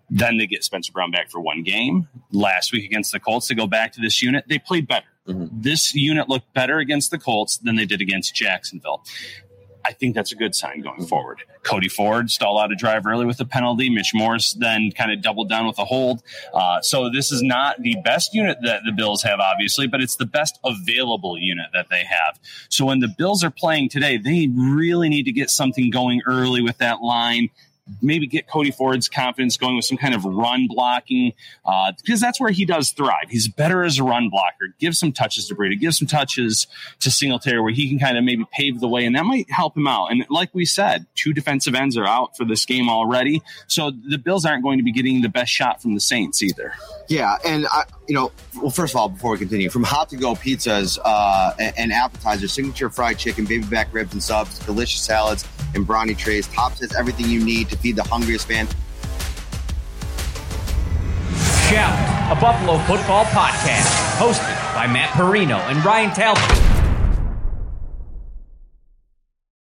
Then 0.10 0.38
they 0.38 0.48
get 0.48 0.64
Spencer 0.64 0.92
Brown 0.92 1.12
back 1.12 1.30
for 1.30 1.40
one 1.40 1.62
game. 1.62 2.08
Last 2.32 2.72
week 2.72 2.84
against 2.84 3.12
the 3.12 3.20
Colts, 3.20 3.48
they 3.48 3.56
go 3.56 3.68
back 3.68 3.94
to 3.94 4.02
this 4.02 4.24
unit. 4.24 4.46
They 4.48 4.58
played 4.58 4.88
better. 4.88 5.06
Mm-hmm. 5.28 5.62
This 5.62 5.94
unit 5.94 6.28
looked 6.28 6.52
better 6.56 6.80
against 6.80 7.12
the 7.12 7.20
Colts 7.20 7.58
than 7.58 7.76
they 7.76 7.86
did 7.86 8.02
against 8.02 8.34
Jacksonville. 8.34 9.04
I 9.86 9.94
think 9.94 10.16
that's 10.16 10.32
a 10.32 10.36
good 10.36 10.56
sign 10.56 10.82
going 10.82 11.06
forward. 11.06 11.44
Cody 11.64 11.90
Ford 11.90 12.30
stalled 12.30 12.62
out 12.62 12.72
a 12.72 12.76
drive 12.76 13.06
early 13.06 13.26
with 13.26 13.40
a 13.40 13.46
penalty. 13.46 13.90
Mitch 13.90 14.14
Morse 14.14 14.54
then 14.54 14.92
kind 14.92 15.12
of 15.12 15.22
doubled 15.22 15.50
down 15.50 15.68
with 15.68 15.80
a 15.80 15.86
hold. 15.86 16.22
Uh, 16.54 16.82
so 16.82 17.10
this 17.10 17.32
is 17.32 17.42
not 17.42 17.82
the 17.82 17.96
best 18.04 18.34
unit 18.34 18.58
that 18.64 18.82
the 18.86 18.92
Bills 18.92 19.24
have, 19.24 19.40
obviously, 19.40 19.88
but 19.88 20.02
it's 20.02 20.16
the 20.16 20.26
best 20.26 20.60
available 20.64 21.38
unit 21.38 21.68
that 21.74 21.88
they 21.90 22.04
have. 22.04 22.40
So 22.70 22.86
when 22.86 23.00
the 23.00 23.08
Bills 23.08 23.44
are 23.44 23.52
playing 23.52 23.90
today, 23.90 24.18
they 24.18 24.50
really 24.54 25.10
need 25.10 25.24
to 25.24 25.32
get 25.32 25.50
something 25.50 25.90
going 25.90 26.22
early 26.26 26.62
with 26.62 26.78
that 26.80 27.02
line 27.02 27.50
maybe 28.02 28.28
get 28.28 28.48
Cody 28.48 28.72
Ford's 28.72 29.10
confidence 29.10 29.58
going 29.58 29.76
with 29.76 29.86
some 29.86 29.98
kind 29.98 30.14
of 30.14 30.26
run 30.26 30.68
blocking 30.68 31.34
uh, 31.66 31.92
because 32.04 32.20
that's 32.20 32.40
where 32.40 32.52
he 32.52 32.66
does 32.66 32.92
thrive. 32.92 33.30
He's 33.30 33.48
better 33.48 33.84
as 33.84 34.00
a 34.00 34.04
run 34.04 34.30
blocker. 34.30 34.74
Give 34.80 34.96
some 34.96 35.12
touches 35.12 35.48
to 35.48 35.56
Breida, 35.56 35.80
give 35.80 35.96
some 35.96 36.08
touches 36.08 36.68
to 37.00 37.12
Singletary 37.12 37.62
where 37.62 37.72
he 37.72 37.90
can 37.90 38.00
kind 38.00 38.18
of 38.18 38.24
maybe 38.24 38.46
pave 38.52 38.80
the 38.80 38.88
way, 38.88 39.06
and 39.06 39.16
that 39.16 39.26
might 39.26 39.50
help 39.52 39.76
him 39.76 39.88
out. 39.88 40.12
And 40.12 40.26
like 40.30 40.54
we 40.54 40.66
said, 40.66 41.06
two 41.16 41.34
defensive 41.34 41.76
ends 41.76 41.98
are 41.98 42.08
out 42.08 42.36
for 42.38 42.46
this 42.46 42.66
game 42.66 42.90
already, 42.90 43.42
so 43.68 43.92
the 43.92 44.18
Bills 44.18 44.46
aren't 44.46 44.64
going 44.64 44.78
to 44.78 44.84
be 44.84 44.92
getting 44.92 45.22
the 45.22 45.30
best 45.30 45.52
shot 45.52 45.82
from 45.82 45.94
the 45.94 46.00
Saints 46.00 46.44
either. 46.44 46.74
Yeah, 47.08 47.38
and 47.46 47.66
I, 47.68 47.84
you 48.10 48.16
know, 48.16 48.32
well, 48.60 48.72
first 48.72 48.96
of 48.96 49.00
all, 49.00 49.08
before 49.08 49.34
we 49.34 49.38
continue, 49.38 49.70
from 49.70 49.84
hot 49.84 50.10
to 50.10 50.18
go 50.18 50.34
pizzas 50.34 50.98
uh, 51.06 51.54
and 51.78 51.94
appetizers, 51.94 52.52
signature 52.52 52.90
fried 52.90 53.20
chicken, 53.20 53.46
baby 53.46 53.64
back 53.66 53.94
ribs 53.94 54.14
and 54.14 54.24
subs, 54.24 54.58
delicious 54.66 55.00
salads 55.00 55.46
and 55.76 55.86
brownie 55.86 56.16
trays. 56.16 56.48
Tops 56.48 56.80
has 56.80 56.94
everything 56.96 57.28
you 57.28 57.40
need 57.46 57.70
to 57.70 57.78
feed 57.78 57.96
the 57.96 58.04
hungriest 58.04 58.48
fan. 58.48 58.68
Shout, 61.70 62.36
a 62.36 62.42
Buffalo 62.42 62.80
football 62.80 63.26
podcast 63.26 64.18
hosted 64.18 64.74
by 64.74 64.88
Matt 64.88 65.12
Parrino 65.12 65.58
and 65.70 65.86
Ryan 65.86 66.10
Talbot. 66.10 66.44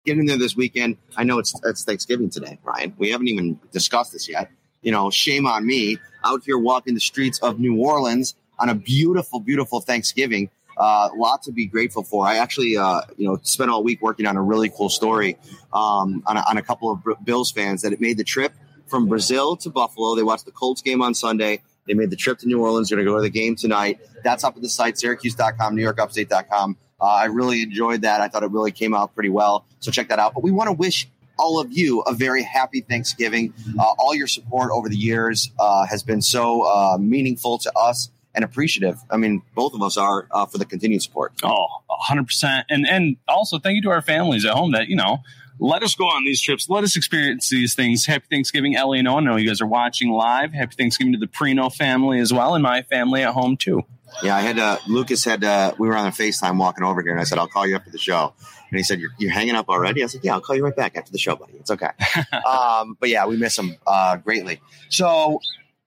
Getting 0.03 0.25
there 0.25 0.39
this 0.39 0.55
weekend. 0.55 0.97
I 1.15 1.23
know 1.23 1.37
it's 1.37 1.53
it's 1.63 1.83
Thanksgiving 1.83 2.31
today, 2.31 2.57
Ryan. 2.63 2.95
We 2.97 3.11
haven't 3.11 3.27
even 3.27 3.59
discussed 3.71 4.13
this 4.13 4.27
yet. 4.27 4.49
You 4.81 4.91
know, 4.91 5.11
shame 5.11 5.45
on 5.45 5.63
me 5.63 5.99
out 6.23 6.43
here 6.45 6.57
walking 6.57 6.93
the 6.93 6.99
streets 6.99 7.39
of 7.39 7.59
New 7.59 7.77
Orleans 7.77 8.35
on 8.59 8.69
a 8.69 8.75
beautiful, 8.75 9.39
beautiful 9.39 9.81
Thanksgiving. 9.81 10.49
Uh, 10.77 11.09
a 11.11 11.15
lot 11.15 11.43
to 11.43 11.51
be 11.51 11.65
grateful 11.65 12.03
for. 12.03 12.25
I 12.25 12.37
actually, 12.37 12.77
uh, 12.77 13.01
you 13.17 13.27
know, 13.27 13.39
spent 13.43 13.69
all 13.69 13.83
week 13.83 14.01
working 14.01 14.25
on 14.25 14.37
a 14.37 14.41
really 14.41 14.69
cool 14.69 14.89
story 14.89 15.37
um, 15.73 16.23
on, 16.25 16.37
a, 16.37 16.43
on 16.49 16.57
a 16.57 16.61
couple 16.61 16.91
of 16.91 17.25
Bills 17.25 17.51
fans 17.51 17.81
that 17.81 17.93
it 17.93 17.99
made 17.99 18.17
the 18.17 18.23
trip 18.23 18.53
from 18.87 19.07
Brazil 19.07 19.55
to 19.57 19.69
Buffalo. 19.69 20.15
They 20.15 20.23
watched 20.23 20.45
the 20.45 20.51
Colts 20.51 20.81
game 20.81 21.01
on 21.01 21.13
Sunday. 21.13 21.61
They 21.87 21.93
made 21.93 22.09
the 22.09 22.15
trip 22.15 22.39
to 22.39 22.47
New 22.47 22.61
Orleans. 22.61 22.89
They're 22.89 22.97
going 22.97 23.07
to 23.07 23.11
go 23.11 23.17
to 23.17 23.23
the 23.23 23.29
game 23.29 23.55
tonight. 23.55 23.99
That's 24.23 24.43
up 24.43 24.55
at 24.55 24.61
the 24.61 24.69
site, 24.69 24.97
syracuse.com, 24.97 25.75
newyorkupstate.com. 25.75 26.77
Uh, 26.99 27.03
I 27.03 27.25
really 27.25 27.63
enjoyed 27.63 28.03
that. 28.03 28.21
I 28.21 28.27
thought 28.27 28.43
it 28.43 28.51
really 28.51 28.71
came 28.71 28.93
out 28.93 29.15
pretty 29.15 29.29
well. 29.29 29.65
So 29.79 29.91
check 29.91 30.09
that 30.09 30.19
out. 30.19 30.35
But 30.35 30.43
we 30.43 30.51
want 30.51 30.67
to 30.67 30.73
wish 30.73 31.09
all 31.41 31.59
of 31.59 31.71
you 31.71 32.01
a 32.01 32.13
very 32.13 32.43
happy 32.43 32.81
Thanksgiving. 32.81 33.53
Uh, 33.79 33.83
all 33.97 34.13
your 34.13 34.27
support 34.27 34.71
over 34.71 34.87
the 34.87 34.95
years 34.95 35.51
uh, 35.59 35.85
has 35.87 36.03
been 36.03 36.21
so 36.21 36.61
uh, 36.61 36.97
meaningful 36.99 37.57
to 37.57 37.71
us 37.75 38.11
and 38.35 38.45
appreciative. 38.45 38.99
I 39.09 39.17
mean, 39.17 39.41
both 39.55 39.73
of 39.73 39.81
us 39.81 39.97
are 39.97 40.27
uh, 40.29 40.45
for 40.45 40.59
the 40.59 40.65
continued 40.65 41.01
support. 41.01 41.33
Oh, 41.43 41.65
100%. 42.09 42.65
And, 42.69 42.87
and 42.87 43.17
also 43.27 43.57
thank 43.57 43.77
you 43.77 43.81
to 43.81 43.89
our 43.89 44.03
families 44.03 44.45
at 44.45 44.53
home 44.53 44.71
that, 44.73 44.87
you 44.87 44.95
know, 44.95 45.17
let 45.59 45.81
us 45.81 45.95
go 45.95 46.05
on 46.05 46.23
these 46.23 46.41
trips. 46.41 46.69
Let 46.69 46.83
us 46.83 46.95
experience 46.95 47.49
these 47.49 47.73
things. 47.73 48.05
Happy 48.05 48.25
Thanksgiving, 48.29 48.75
Ellie 48.75 48.99
and 48.99 49.07
Owen. 49.07 49.27
I 49.27 49.31
know 49.31 49.37
you 49.37 49.47
guys 49.47 49.61
are 49.61 49.67
watching 49.67 50.11
live. 50.11 50.53
Happy 50.53 50.75
Thanksgiving 50.75 51.13
to 51.13 51.19
the 51.19 51.27
Parrino 51.27 51.69
family 51.69 52.19
as 52.19 52.31
well, 52.31 52.55
and 52.55 52.63
my 52.63 52.83
family 52.83 53.23
at 53.23 53.33
home 53.33 53.57
too. 53.57 53.83
Yeah, 54.23 54.35
I 54.35 54.41
had 54.41 54.57
uh, 54.57 54.77
Lucas 54.87 55.23
had 55.23 55.43
uh, 55.43 55.73
we 55.77 55.87
were 55.87 55.95
on 55.95 56.07
a 56.07 56.11
FaceTime 56.11 56.57
walking 56.57 56.83
over 56.83 57.01
here, 57.01 57.11
and 57.11 57.21
I 57.21 57.25
said, 57.25 57.37
"I'll 57.37 57.47
call 57.47 57.67
you 57.67 57.75
after 57.75 57.91
the 57.91 57.99
show." 57.99 58.33
And 58.71 58.77
he 58.77 58.83
said, 58.83 58.99
"You're, 58.99 59.11
you're 59.19 59.31
hanging 59.31 59.55
up 59.55 59.67
already?" 59.69 60.03
I 60.03 60.07
said, 60.07 60.21
"Yeah, 60.23 60.33
I'll 60.33 60.41
call 60.41 60.55
you 60.55 60.63
right 60.63 60.75
back 60.75 60.95
after 60.95 61.11
the 61.11 61.17
show, 61.17 61.35
buddy. 61.35 61.53
It's 61.53 61.71
okay." 61.71 61.89
um, 62.47 62.97
but 62.99 63.09
yeah, 63.09 63.27
we 63.27 63.37
miss 63.37 63.57
him 63.57 63.75
uh, 63.85 64.17
greatly. 64.17 64.61
So, 64.89 65.41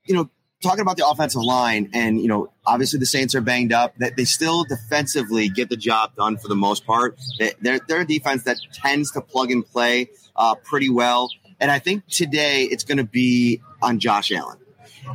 you 0.04 0.14
know, 0.14 0.30
talking 0.62 0.82
about 0.82 0.98
the 0.98 1.08
offensive 1.08 1.42
line, 1.42 1.90
and 1.94 2.20
you 2.20 2.28
know, 2.28 2.52
obviously 2.66 2.98
the 2.98 3.06
Saints 3.06 3.34
are 3.34 3.40
banged 3.40 3.72
up. 3.72 3.96
That 3.98 4.16
they 4.16 4.26
still 4.26 4.64
defensively 4.64 5.48
get 5.48 5.70
the 5.70 5.76
job 5.76 6.14
done 6.14 6.36
for 6.36 6.48
the 6.48 6.56
most 6.56 6.84
part. 6.84 7.18
They're, 7.38 7.80
they're 7.88 8.02
a 8.02 8.06
defense 8.06 8.44
that 8.44 8.58
tends 8.72 9.12
to 9.12 9.22
plug 9.22 9.50
and 9.50 9.64
play 9.64 10.10
uh, 10.36 10.54
pretty 10.56 10.90
well. 10.90 11.30
And 11.60 11.70
I 11.70 11.78
think 11.78 12.06
today 12.08 12.64
it's 12.64 12.84
going 12.84 12.98
to 12.98 13.04
be 13.04 13.62
on 13.80 13.98
Josh 13.98 14.30
Allen. 14.30 14.58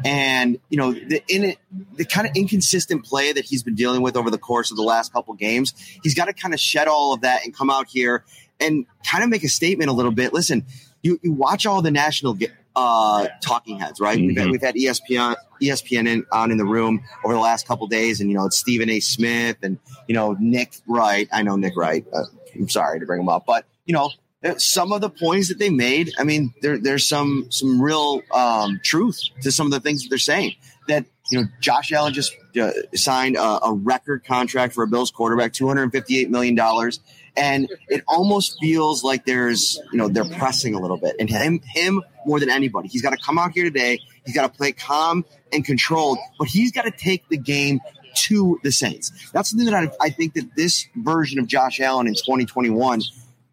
And 0.06 0.60
you 0.70 0.78
know 0.78 0.94
the 0.94 1.24
in 1.28 1.44
it, 1.44 1.58
the 1.96 2.06
kind 2.06 2.28
of 2.28 2.36
inconsistent 2.36 3.06
play 3.06 3.32
that 3.32 3.46
he's 3.46 3.64
been 3.64 3.76
dealing 3.76 4.02
with 4.02 4.16
over 4.16 4.30
the 4.30 4.38
course 4.38 4.72
of 4.72 4.78
the 4.78 4.84
last 4.84 5.14
couple 5.14 5.34
games, 5.34 5.74
he's 6.04 6.14
got 6.14 6.26
to 6.26 6.34
kind 6.34 6.54
of 6.54 6.60
shed 6.60 6.88
all 6.88 7.14
of 7.14 7.22
that 7.22 7.44
and 7.44 7.56
come 7.56 7.70
out 7.70 7.88
here 7.88 8.24
and 8.60 8.86
kind 9.06 9.24
of 9.24 9.30
make 9.30 9.44
a 9.44 9.50
statement 9.50 9.90
a 9.90 9.94
little 9.94 10.12
bit. 10.12 10.34
Listen, 10.34 10.66
you, 11.02 11.20
you 11.24 11.32
watch 11.32 11.66
all 11.66 11.82
the 11.82 11.92
national 11.92 12.38
uh, 12.76 13.28
talking 13.42 13.80
heads, 13.80 14.00
right? 14.00 14.18
Mm-hmm. 14.18 14.28
We've, 14.52 14.62
had, 14.62 14.76
we've 14.76 14.88
had 14.88 14.96
ESPN 15.10 15.36
ESPN 15.62 16.08
in, 16.08 16.26
on 16.32 16.52
in 16.52 16.58
the 16.58 16.66
room 16.66 17.04
over 17.26 17.34
the 17.34 17.40
last 17.40 17.68
couple 17.68 17.88
days, 17.88 18.22
and 18.22 18.30
you 18.30 18.38
know 18.38 18.46
it's 18.46 18.58
Stephen 18.58 18.90
A. 18.90 19.00
Smith 19.00 19.58
and 19.64 19.80
you 20.08 20.16
know 20.16 20.36
Nick 20.40 20.74
Wright. 20.88 21.28
I 21.32 21.42
know 21.44 21.56
Nick 21.56 21.76
Wright. 21.76 22.06
Uh, 22.14 22.24
I'm 22.56 22.70
sorry 22.70 23.00
to 23.00 23.06
bring 23.06 23.22
him 23.22 23.30
up, 23.30 23.46
but 23.46 23.66
you 23.86 23.94
know 23.94 24.12
some 24.58 24.94
of 24.94 25.02
the 25.02 25.10
points 25.10 25.50
that 25.50 25.60
they 25.60 25.70
made. 25.70 26.14
I 26.18 26.24
mean, 26.24 26.54
there, 26.62 26.78
there's 26.78 27.08
some 27.08 27.48
some 27.50 27.82
real 27.82 28.22
um, 28.32 28.80
truth 28.84 29.22
to 29.42 29.52
some 29.52 29.68
of 29.68 29.72
the 29.72 29.80
things 29.80 30.04
that 30.04 30.10
they're 30.10 30.18
saying. 30.18 30.56
That 30.88 31.06
you 31.32 31.42
know, 31.42 31.48
Josh 31.60 31.92
Allen 31.92 32.14
just 32.14 32.36
uh, 32.60 32.72
signed 32.96 33.36
a, 33.36 33.66
a, 33.66 33.74
record 33.74 34.26
contract 34.26 34.74
for 34.74 34.84
a 34.84 34.88
Bills 34.88 35.12
quarterback, 35.12 35.54
258 35.54 36.30
million 36.32 36.56
dollars, 36.56 37.00
and 37.38 37.70
it 37.88 38.04
almost 38.08 38.58
feels 38.60 39.04
like 39.04 39.26
there's 39.26 39.80
you 39.92 39.98
know 39.98 40.08
they're 40.08 40.26
pressing 40.26 40.74
a 40.74 40.80
little 40.80 40.98
bit, 40.98 41.16
and 41.20 41.30
him 41.30 41.60
him 41.66 42.02
more 42.26 42.40
than 42.40 42.50
anybody, 42.50 42.88
he's 42.88 43.02
got 43.02 43.12
to 43.12 43.18
come 43.18 43.38
out 43.38 43.52
here 43.52 43.64
today. 43.64 44.00
He's 44.26 44.36
got 44.36 44.52
to 44.52 44.58
play 44.58 44.72
calm 44.72 45.26
and 45.52 45.66
controlled, 45.66 46.18
but 46.38 46.48
he's 46.48 46.72
got 46.72 46.84
to 46.84 46.92
take 46.92 47.28
the 47.30 47.38
game 47.38 47.80
to 48.16 48.60
the 48.64 48.72
Saints. 48.72 49.12
That's 49.32 49.50
something 49.50 49.66
that 49.66 49.76
I, 49.76 49.92
I 50.02 50.10
think 50.10 50.34
that 50.34 50.56
this 50.56 50.88
version 50.96 51.40
of 51.40 51.48
Josh 51.48 51.80
Allen 51.80 52.08
in 52.08 52.14
2021 52.14 53.02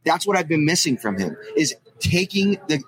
that's 0.07 0.27
what 0.27 0.37
I've 0.37 0.49
been 0.49 0.65
missing 0.65 0.97
from 0.97 1.19
him 1.19 1.37
is 1.57 1.75
taking 1.99 2.53
the 2.69 2.83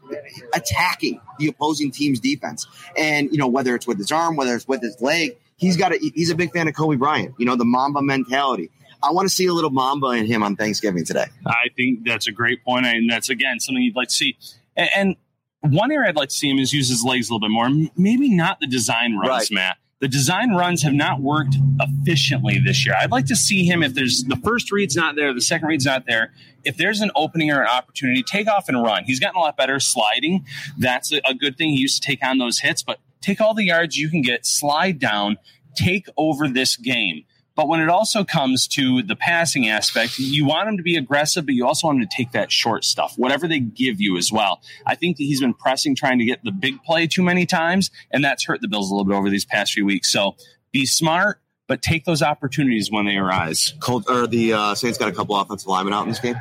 attacking 0.55 1.21
the 1.39 1.49
opposing 1.49 1.91
team's 1.91 2.21
defense. 2.21 2.67
And 2.97 3.31
you 3.31 3.39
know 3.39 3.49
whether 3.49 3.75
it's 3.75 3.87
with 3.87 3.99
his 3.99 4.11
arm, 4.11 4.37
whether 4.37 4.55
it's 4.55 4.67
with 4.67 4.81
his 4.81 4.99
leg, 5.01 5.37
he's 5.57 5.77
got 5.77 5.93
a, 5.93 5.99
he's 6.15 6.31
a 6.31 6.35
big 6.35 6.53
fan 6.53 6.69
of 6.69 6.75
Kobe 6.75 6.97
Bryant. 6.97 7.35
You 7.39 7.45
know 7.45 7.57
the 7.57 7.65
Mamba 7.65 8.01
mentality. 8.01 8.71
I 9.03 9.13
want 9.13 9.29
to 9.29 9.35
see 9.35 9.47
a 9.47 9.53
little 9.53 9.71
Mamba 9.71 10.09
in 10.09 10.27
him 10.27 10.43
on 10.43 10.57
Thanksgiving 10.57 11.05
today. 11.05 11.27
I 11.47 11.69
think 11.77 12.05
that's 12.05 12.27
a 12.27 12.33
great 12.33 12.65
point, 12.65 12.87
and 12.87 13.11
that's 13.11 13.29
again 13.29 13.61
something 13.61 13.83
you'd 13.83 13.97
like 13.97 14.09
to 14.09 14.15
see. 14.15 14.37
And, 14.77 15.17
and 15.63 15.73
one 15.75 15.93
area 15.93 16.09
I'd 16.09 16.17
like 16.17 16.31
to 16.31 16.35
see 16.35 16.51
him 16.51 16.59
is 16.59 16.73
use 16.73 16.89
his 16.89 17.05
legs 17.05 17.29
a 17.29 17.35
little 17.35 17.47
bit 17.47 17.53
more. 17.53 17.69
Maybe 17.97 18.35
not 18.35 18.61
the 18.61 18.67
design 18.67 19.17
runs, 19.17 19.29
right. 19.29 19.51
Matt 19.51 19.77
the 20.01 20.09
design 20.09 20.53
runs 20.53 20.83
have 20.83 20.95
not 20.95 21.21
worked 21.21 21.57
efficiently 21.81 22.59
this 22.59 22.87
year. 22.87 22.95
I'd 22.99 23.11
like 23.11 23.27
to 23.27 23.37
see 23.37 23.65
him 23.65 23.83
if 23.83 23.95
there's 23.95 24.25
the 24.25 24.37
first 24.37 24.71
read's 24.71 24.95
not 24.95 25.17
there, 25.17 25.35
the 25.35 25.41
second 25.41 25.69
read's 25.69 25.87
not 25.87 26.07
there. 26.07 26.33
If 26.65 26.77
there's 26.77 27.01
an 27.01 27.11
opening 27.17 27.51
or 27.51 27.63
an 27.63 27.69
opportunity, 27.69 28.23
take 28.23 28.47
off 28.47 28.69
and 28.69 28.83
run. 28.83 29.05
He's 29.05 29.19
gotten 29.19 29.37
a 29.37 29.41
lot 29.41 29.57
better 29.57 29.81
sliding. 29.81 30.47
That's 30.79 31.13
a, 31.13 31.35
good 31.35 31.57
thing. 31.57 31.71
He 31.71 31.79
used 31.79 32.03
to 32.03 32.07
take 32.07 32.25
on 32.25 32.39
those 32.39 32.61
hits, 32.61 32.83
but 32.83 33.01
take 33.21 33.41
all 33.41 33.55
the 33.55 33.65
yards 33.65 33.97
you 33.97 34.09
can 34.09 34.23
get, 34.23 34.47
slide 34.47 34.99
down, 34.99 35.39
take 35.75 36.07
over 36.17 36.49
this 36.49 36.77
game. 36.77 37.25
But 37.59 37.67
when 37.67 37.81
it 37.81 37.89
also 37.89 38.23
comes 38.23 38.69
to 38.69 39.03
the 39.03 39.17
passing 39.17 39.69
aspect, 39.69 40.17
you 40.17 40.47
want 40.47 40.69
him 40.69 40.77
to 40.77 40.83
be 40.85 40.95
aggressive, 40.95 41.45
but 41.45 41.57
you 41.57 41.67
also 41.67 41.89
want 41.89 42.01
him 42.01 42.07
to 42.09 42.17
take 42.17 42.31
that 42.31 42.53
short 42.53 42.85
stuff, 42.85 43.15
whatever 43.17 43.49
they 43.49 43.59
give 43.59 44.01
you 44.01 44.17
as 44.17 44.31
well. 44.31 44.63
I 44.87 44.95
think 44.95 45.17
that 45.17 45.25
he's 45.25 45.41
been 45.41 45.55
pressing, 45.55 45.97
trying 45.97 46.21
to 46.21 46.25
get 46.25 46.45
the 46.45 46.53
big 46.53 46.81
play 46.85 47.09
too 47.09 47.25
many 47.25 47.47
times, 47.47 47.91
and 48.13 48.23
that's 48.23 48.45
hurt 48.45 48.61
the 48.61 48.69
Bills 48.69 48.93
a 48.93 48.95
little 48.95 49.05
bit 49.05 49.17
over 49.17 49.29
these 49.29 49.45
past 49.45 49.73
few 49.73 49.85
weeks. 49.85 50.09
So 50.09 50.37
be 50.71 50.87
smart, 50.87 51.41
but 51.67 51.83
take 51.83 52.05
those 52.05 52.23
opportunities 52.23 52.93
when 52.93 53.07
they 53.07 53.17
arise. 53.17 53.75
Colt, 53.81 54.05
or 54.09 54.29
the 54.29 54.53
uh, 54.53 54.75
Saints 54.77 54.97
got 54.97 55.09
a 55.09 55.13
couple 55.13 55.35
offensive 55.35 55.67
linemen 55.67 55.95
out 55.95 56.05
in 56.05 56.11
this 56.11 56.21
game. 56.21 56.41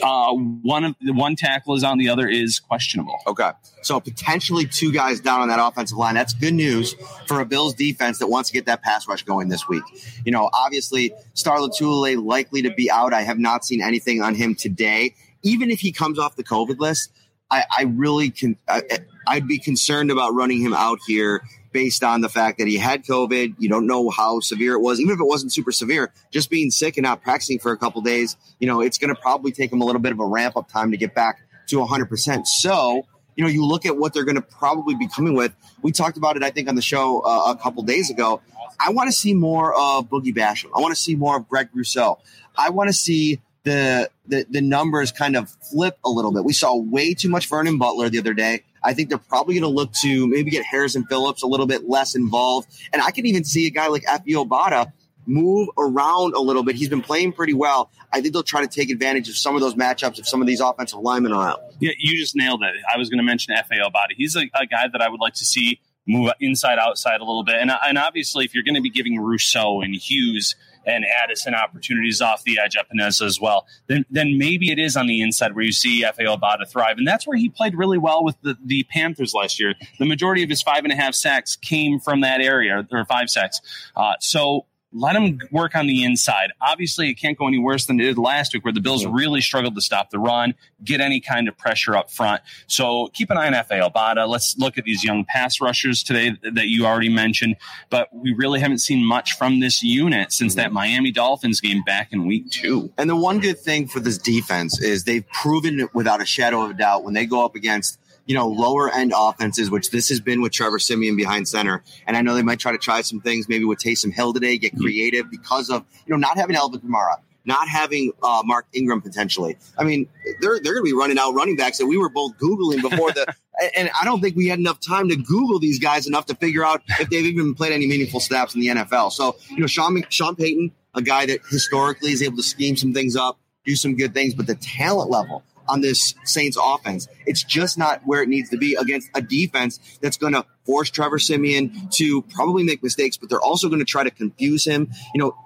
Uh, 0.00 0.32
one 0.34 0.84
of 0.84 0.94
the 1.00 1.12
one 1.12 1.36
tackle 1.36 1.74
is 1.74 1.84
on, 1.84 1.98
the 1.98 2.08
other 2.08 2.28
is 2.28 2.60
questionable. 2.60 3.18
Okay, 3.26 3.50
so 3.82 4.00
potentially 4.00 4.66
two 4.66 4.92
guys 4.92 5.20
down 5.20 5.40
on 5.40 5.48
that 5.48 5.58
offensive 5.60 5.98
line. 5.98 6.14
That's 6.14 6.34
good 6.34 6.54
news 6.54 6.94
for 7.26 7.40
a 7.40 7.44
Bills 7.44 7.74
defense 7.74 8.18
that 8.20 8.28
wants 8.28 8.50
to 8.50 8.54
get 8.54 8.66
that 8.66 8.82
pass 8.82 9.08
rush 9.08 9.22
going 9.24 9.48
this 9.48 9.68
week. 9.68 9.82
You 10.24 10.32
know, 10.32 10.48
obviously 10.52 11.12
Star 11.34 11.58
Lotulelei 11.58 12.22
likely 12.22 12.62
to 12.62 12.70
be 12.70 12.90
out. 12.90 13.12
I 13.12 13.22
have 13.22 13.38
not 13.38 13.64
seen 13.64 13.82
anything 13.82 14.22
on 14.22 14.34
him 14.34 14.54
today. 14.54 15.14
Even 15.42 15.70
if 15.70 15.80
he 15.80 15.92
comes 15.92 16.18
off 16.18 16.36
the 16.36 16.44
COVID 16.44 16.78
list, 16.78 17.10
I, 17.50 17.64
I 17.76 17.82
really 17.82 18.30
can. 18.30 18.56
I, 18.68 18.82
I'd 19.26 19.46
be 19.46 19.58
concerned 19.58 20.10
about 20.10 20.34
running 20.34 20.60
him 20.60 20.72
out 20.72 20.98
here 21.06 21.42
based 21.72 22.04
on 22.04 22.20
the 22.20 22.28
fact 22.28 22.58
that 22.58 22.68
he 22.68 22.76
had 22.76 23.04
COVID. 23.04 23.54
You 23.58 23.68
don't 23.68 23.86
know 23.86 24.10
how 24.10 24.40
severe 24.40 24.74
it 24.74 24.80
was, 24.80 25.00
even 25.00 25.14
if 25.14 25.20
it 25.20 25.26
wasn't 25.26 25.52
super 25.52 25.72
severe. 25.72 26.12
Just 26.30 26.50
being 26.50 26.70
sick 26.70 26.96
and 26.96 27.04
not 27.04 27.22
practicing 27.22 27.58
for 27.58 27.72
a 27.72 27.76
couple 27.76 28.00
days, 28.02 28.36
you 28.58 28.66
know, 28.66 28.80
it's 28.80 28.98
going 28.98 29.14
to 29.14 29.20
probably 29.20 29.52
take 29.52 29.72
him 29.72 29.80
a 29.80 29.84
little 29.84 30.00
bit 30.00 30.12
of 30.12 30.20
a 30.20 30.26
ramp 30.26 30.56
up 30.56 30.68
time 30.68 30.90
to 30.90 30.96
get 30.96 31.14
back 31.14 31.40
to 31.68 31.76
100%. 31.76 32.46
So, 32.46 33.06
you 33.36 33.44
know, 33.44 33.50
you 33.50 33.64
look 33.64 33.86
at 33.86 33.96
what 33.96 34.12
they're 34.12 34.24
going 34.24 34.36
to 34.36 34.42
probably 34.42 34.94
be 34.94 35.08
coming 35.08 35.34
with. 35.34 35.52
We 35.82 35.92
talked 35.92 36.16
about 36.16 36.36
it, 36.36 36.42
I 36.42 36.50
think, 36.50 36.68
on 36.68 36.74
the 36.74 36.82
show 36.82 37.20
uh, 37.20 37.52
a 37.52 37.56
couple 37.56 37.82
days 37.82 38.10
ago. 38.10 38.40
I 38.78 38.90
want 38.90 39.08
to 39.08 39.12
see 39.12 39.34
more 39.34 39.74
of 39.74 40.08
Boogie 40.08 40.34
Basham. 40.34 40.70
I 40.76 40.80
want 40.80 40.94
to 40.94 41.00
see 41.00 41.14
more 41.14 41.36
of 41.36 41.48
Greg 41.48 41.68
Rousseau. 41.72 42.18
I 42.56 42.70
want 42.70 42.88
to 42.88 42.92
see 42.92 43.40
the, 43.64 44.10
the 44.26 44.44
the 44.50 44.60
numbers 44.60 45.12
kind 45.12 45.36
of 45.36 45.48
flip 45.70 45.98
a 46.04 46.10
little 46.10 46.32
bit. 46.32 46.44
We 46.44 46.52
saw 46.52 46.76
way 46.76 47.14
too 47.14 47.28
much 47.28 47.48
Vernon 47.48 47.78
Butler 47.78 48.08
the 48.08 48.18
other 48.18 48.34
day. 48.34 48.64
I 48.84 48.94
think 48.94 49.08
they're 49.08 49.18
probably 49.18 49.54
going 49.54 49.62
to 49.62 49.68
look 49.68 49.92
to 50.02 50.26
maybe 50.26 50.50
get 50.50 50.64
Harrison 50.64 51.04
Phillips 51.04 51.42
a 51.42 51.46
little 51.46 51.66
bit 51.66 51.88
less 51.88 52.14
involved. 52.14 52.68
And 52.92 53.02
I 53.02 53.10
can 53.10 53.26
even 53.26 53.44
see 53.44 53.66
a 53.66 53.70
guy 53.70 53.88
like 53.88 54.04
Efe 54.04 54.26
Obada 54.28 54.92
move 55.26 55.68
around 55.78 56.34
a 56.34 56.40
little 56.40 56.64
bit. 56.64 56.74
He's 56.74 56.88
been 56.88 57.02
playing 57.02 57.32
pretty 57.32 57.54
well. 57.54 57.90
I 58.12 58.20
think 58.20 58.32
they'll 58.32 58.42
try 58.42 58.60
to 58.60 58.66
take 58.66 58.90
advantage 58.90 59.28
of 59.28 59.36
some 59.36 59.54
of 59.54 59.60
those 59.60 59.74
matchups 59.74 60.18
if 60.18 60.26
some 60.26 60.40
of 60.40 60.46
these 60.46 60.60
offensive 60.60 60.98
linemen 60.98 61.32
are 61.32 61.48
out. 61.48 61.60
Yeah, 61.78 61.92
you 61.98 62.18
just 62.18 62.34
nailed 62.34 62.62
it. 62.62 62.74
I 62.92 62.98
was 62.98 63.08
going 63.08 63.18
to 63.18 63.24
mention 63.24 63.54
Efe 63.54 63.80
Obada. 63.80 64.14
He's 64.16 64.34
a, 64.34 64.40
a, 64.54 64.66
guy 64.66 64.88
that 64.92 65.00
I 65.00 65.08
would 65.08 65.20
like 65.20 65.34
to 65.34 65.44
see 65.44 65.80
move 66.08 66.32
inside 66.40 66.78
outside 66.78 67.20
a 67.20 67.24
little 67.24 67.44
bit. 67.44 67.54
And, 67.60 67.70
and 67.70 67.96
obviously, 67.98 68.44
if 68.44 68.54
you're 68.54 68.64
going 68.64 68.74
to 68.74 68.80
be 68.80 68.90
giving 68.90 69.20
Rousseau 69.20 69.80
and 69.80 69.94
Hughes– 69.94 70.56
and 70.86 71.04
Addison 71.22 71.54
opportunities 71.54 72.20
off 72.20 72.42
the 72.44 72.58
edge, 72.62 72.76
Epenesa 72.76 73.26
as 73.26 73.40
well, 73.40 73.66
then 73.86 74.04
then 74.10 74.38
maybe 74.38 74.70
it 74.70 74.78
is 74.78 74.96
on 74.96 75.06
the 75.06 75.20
inside 75.20 75.54
where 75.54 75.64
you 75.64 75.72
see 75.72 76.02
Efe 76.02 76.20
Obada 76.20 76.68
thrive. 76.68 76.98
And 76.98 77.06
that's 77.06 77.26
where 77.26 77.36
he 77.36 77.48
played 77.48 77.76
really 77.76 77.98
well 77.98 78.24
with 78.24 78.36
the, 78.42 78.56
the 78.64 78.84
Panthers 78.84 79.34
last 79.34 79.60
year. 79.60 79.74
The 79.98 80.06
majority 80.06 80.42
of 80.42 80.50
his 80.50 80.62
five 80.62 80.84
and 80.84 80.92
a 80.92 80.96
half 80.96 81.14
sacks 81.14 81.56
came 81.56 82.00
from 82.00 82.20
that 82.22 82.40
area, 82.40 82.86
or 82.90 83.04
five 83.04 83.30
sacks. 83.30 83.60
Uh, 83.96 84.14
so 84.20 84.66
let 84.92 85.14
them 85.14 85.38
work 85.50 85.74
on 85.74 85.86
the 85.86 86.04
inside. 86.04 86.52
Obviously, 86.60 87.08
it 87.10 87.14
can't 87.14 87.38
go 87.38 87.46
any 87.46 87.58
worse 87.58 87.86
than 87.86 87.98
it 88.00 88.04
did 88.04 88.18
last 88.18 88.52
week, 88.54 88.64
where 88.64 88.72
the 88.72 88.80
Bills 88.80 89.06
really 89.06 89.40
struggled 89.40 89.74
to 89.74 89.80
stop 89.80 90.10
the 90.10 90.18
run, 90.18 90.54
get 90.84 91.00
any 91.00 91.20
kind 91.20 91.48
of 91.48 91.56
pressure 91.56 91.96
up 91.96 92.10
front. 92.10 92.42
So 92.66 93.08
keep 93.14 93.30
an 93.30 93.36
eye 93.36 93.46
on 93.46 93.52
Efe 93.54 93.70
Obada. 93.70 94.28
Let's 94.28 94.56
look 94.58 94.78
at 94.78 94.84
these 94.84 95.02
young 95.02 95.24
pass 95.24 95.60
rushers 95.60 96.02
today 96.02 96.36
that 96.42 96.68
you 96.68 96.86
already 96.86 97.08
mentioned. 97.08 97.56
But 97.90 98.08
we 98.12 98.32
really 98.34 98.60
haven't 98.60 98.78
seen 98.78 99.04
much 99.04 99.36
from 99.36 99.60
this 99.60 99.82
unit 99.82 100.32
since 100.32 100.54
that 100.56 100.66
mm-hmm. 100.66 100.74
Miami 100.74 101.12
Dolphins 101.12 101.60
game 101.60 101.82
back 101.84 102.12
in 102.12 102.26
week 102.26 102.50
two. 102.50 102.92
And 102.98 103.08
the 103.08 103.16
one 103.16 103.38
good 103.38 103.58
thing 103.58 103.88
for 103.88 104.00
this 104.00 104.18
defense 104.18 104.80
is 104.80 105.04
they've 105.04 105.28
proven 105.28 105.88
without 105.94 106.20
a 106.20 106.26
shadow 106.26 106.62
of 106.62 106.70
a 106.72 106.74
doubt 106.74 107.04
when 107.04 107.14
they 107.14 107.26
go 107.26 107.44
up 107.44 107.54
against 107.54 107.98
you 108.26 108.34
know, 108.34 108.48
lower 108.48 108.90
end 108.90 109.12
offenses, 109.16 109.70
which 109.70 109.90
this 109.90 110.08
has 110.08 110.20
been 110.20 110.40
with 110.40 110.52
Trevor 110.52 110.78
Siemian 110.78 111.16
behind 111.16 111.48
center. 111.48 111.82
And 112.06 112.16
I 112.16 112.22
know 112.22 112.34
they 112.34 112.42
might 112.42 112.60
try 112.60 112.72
to 112.72 112.78
try 112.78 113.02
some 113.02 113.20
things 113.20 113.48
maybe 113.48 113.64
with 113.64 113.78
Taysom 113.78 114.12
Hill 114.12 114.32
today, 114.32 114.58
get 114.58 114.72
mm-hmm. 114.72 114.82
creative 114.82 115.30
because 115.30 115.70
of, 115.70 115.84
you 116.06 116.12
know, 116.12 116.16
not 116.16 116.36
having 116.36 116.56
Alvin 116.56 116.80
Kamara, 116.80 117.16
not 117.44 117.68
having 117.68 118.12
uh, 118.22 118.42
Mark 118.44 118.66
Ingram 118.72 119.00
potentially. 119.00 119.56
I 119.76 119.84
mean, 119.84 120.08
they're, 120.40 120.60
they're 120.60 120.74
going 120.74 120.84
to 120.84 120.90
be 120.90 120.92
running 120.92 121.18
out 121.18 121.32
running 121.32 121.56
backs 121.56 121.78
that 121.78 121.86
we 121.86 121.96
were 121.96 122.08
both 122.08 122.36
Googling 122.38 122.82
before 122.82 123.12
the, 123.12 123.34
and 123.76 123.90
I 124.00 124.04
don't 124.04 124.20
think 124.20 124.36
we 124.36 124.48
had 124.48 124.58
enough 124.58 124.80
time 124.80 125.08
to 125.08 125.16
Google 125.16 125.58
these 125.58 125.78
guys 125.78 126.06
enough 126.06 126.26
to 126.26 126.34
figure 126.34 126.64
out 126.64 126.82
if 127.00 127.10
they've 127.10 127.26
even 127.26 127.54
played 127.54 127.72
any 127.72 127.86
meaningful 127.86 128.20
snaps 128.20 128.54
in 128.54 128.60
the 128.60 128.68
NFL. 128.68 129.12
So, 129.12 129.36
you 129.50 129.58
know, 129.58 129.66
Sean, 129.66 130.02
Sean 130.08 130.36
Payton, 130.36 130.72
a 130.94 131.02
guy 131.02 131.26
that 131.26 131.40
historically 131.50 132.12
is 132.12 132.22
able 132.22 132.36
to 132.36 132.42
scheme 132.42 132.76
some 132.76 132.92
things 132.92 133.16
up, 133.16 133.38
do 133.64 133.76
some 133.76 133.96
good 133.96 134.14
things, 134.14 134.34
but 134.34 134.46
the 134.46 134.54
talent 134.56 135.10
level, 135.10 135.42
on 135.72 135.80
this 135.80 136.14
Saints 136.24 136.58
offense. 136.62 137.08
It's 137.26 137.42
just 137.42 137.78
not 137.78 138.02
where 138.04 138.22
it 138.22 138.28
needs 138.28 138.50
to 138.50 138.58
be 138.58 138.74
against 138.74 139.08
a 139.14 139.22
defense 139.22 139.80
that's 140.00 140.16
going 140.16 140.34
to 140.34 140.44
force 140.66 140.90
Trevor 140.90 141.18
Siemian 141.18 141.88
to 141.92 142.22
probably 142.22 142.62
make 142.62 142.82
mistakes, 142.82 143.16
but 143.16 143.30
they're 143.30 143.40
also 143.40 143.68
going 143.68 143.78
to 143.78 143.84
try 143.84 144.04
to 144.04 144.10
confuse 144.10 144.64
him. 144.64 144.90
You 145.14 145.20
know, 145.20 145.36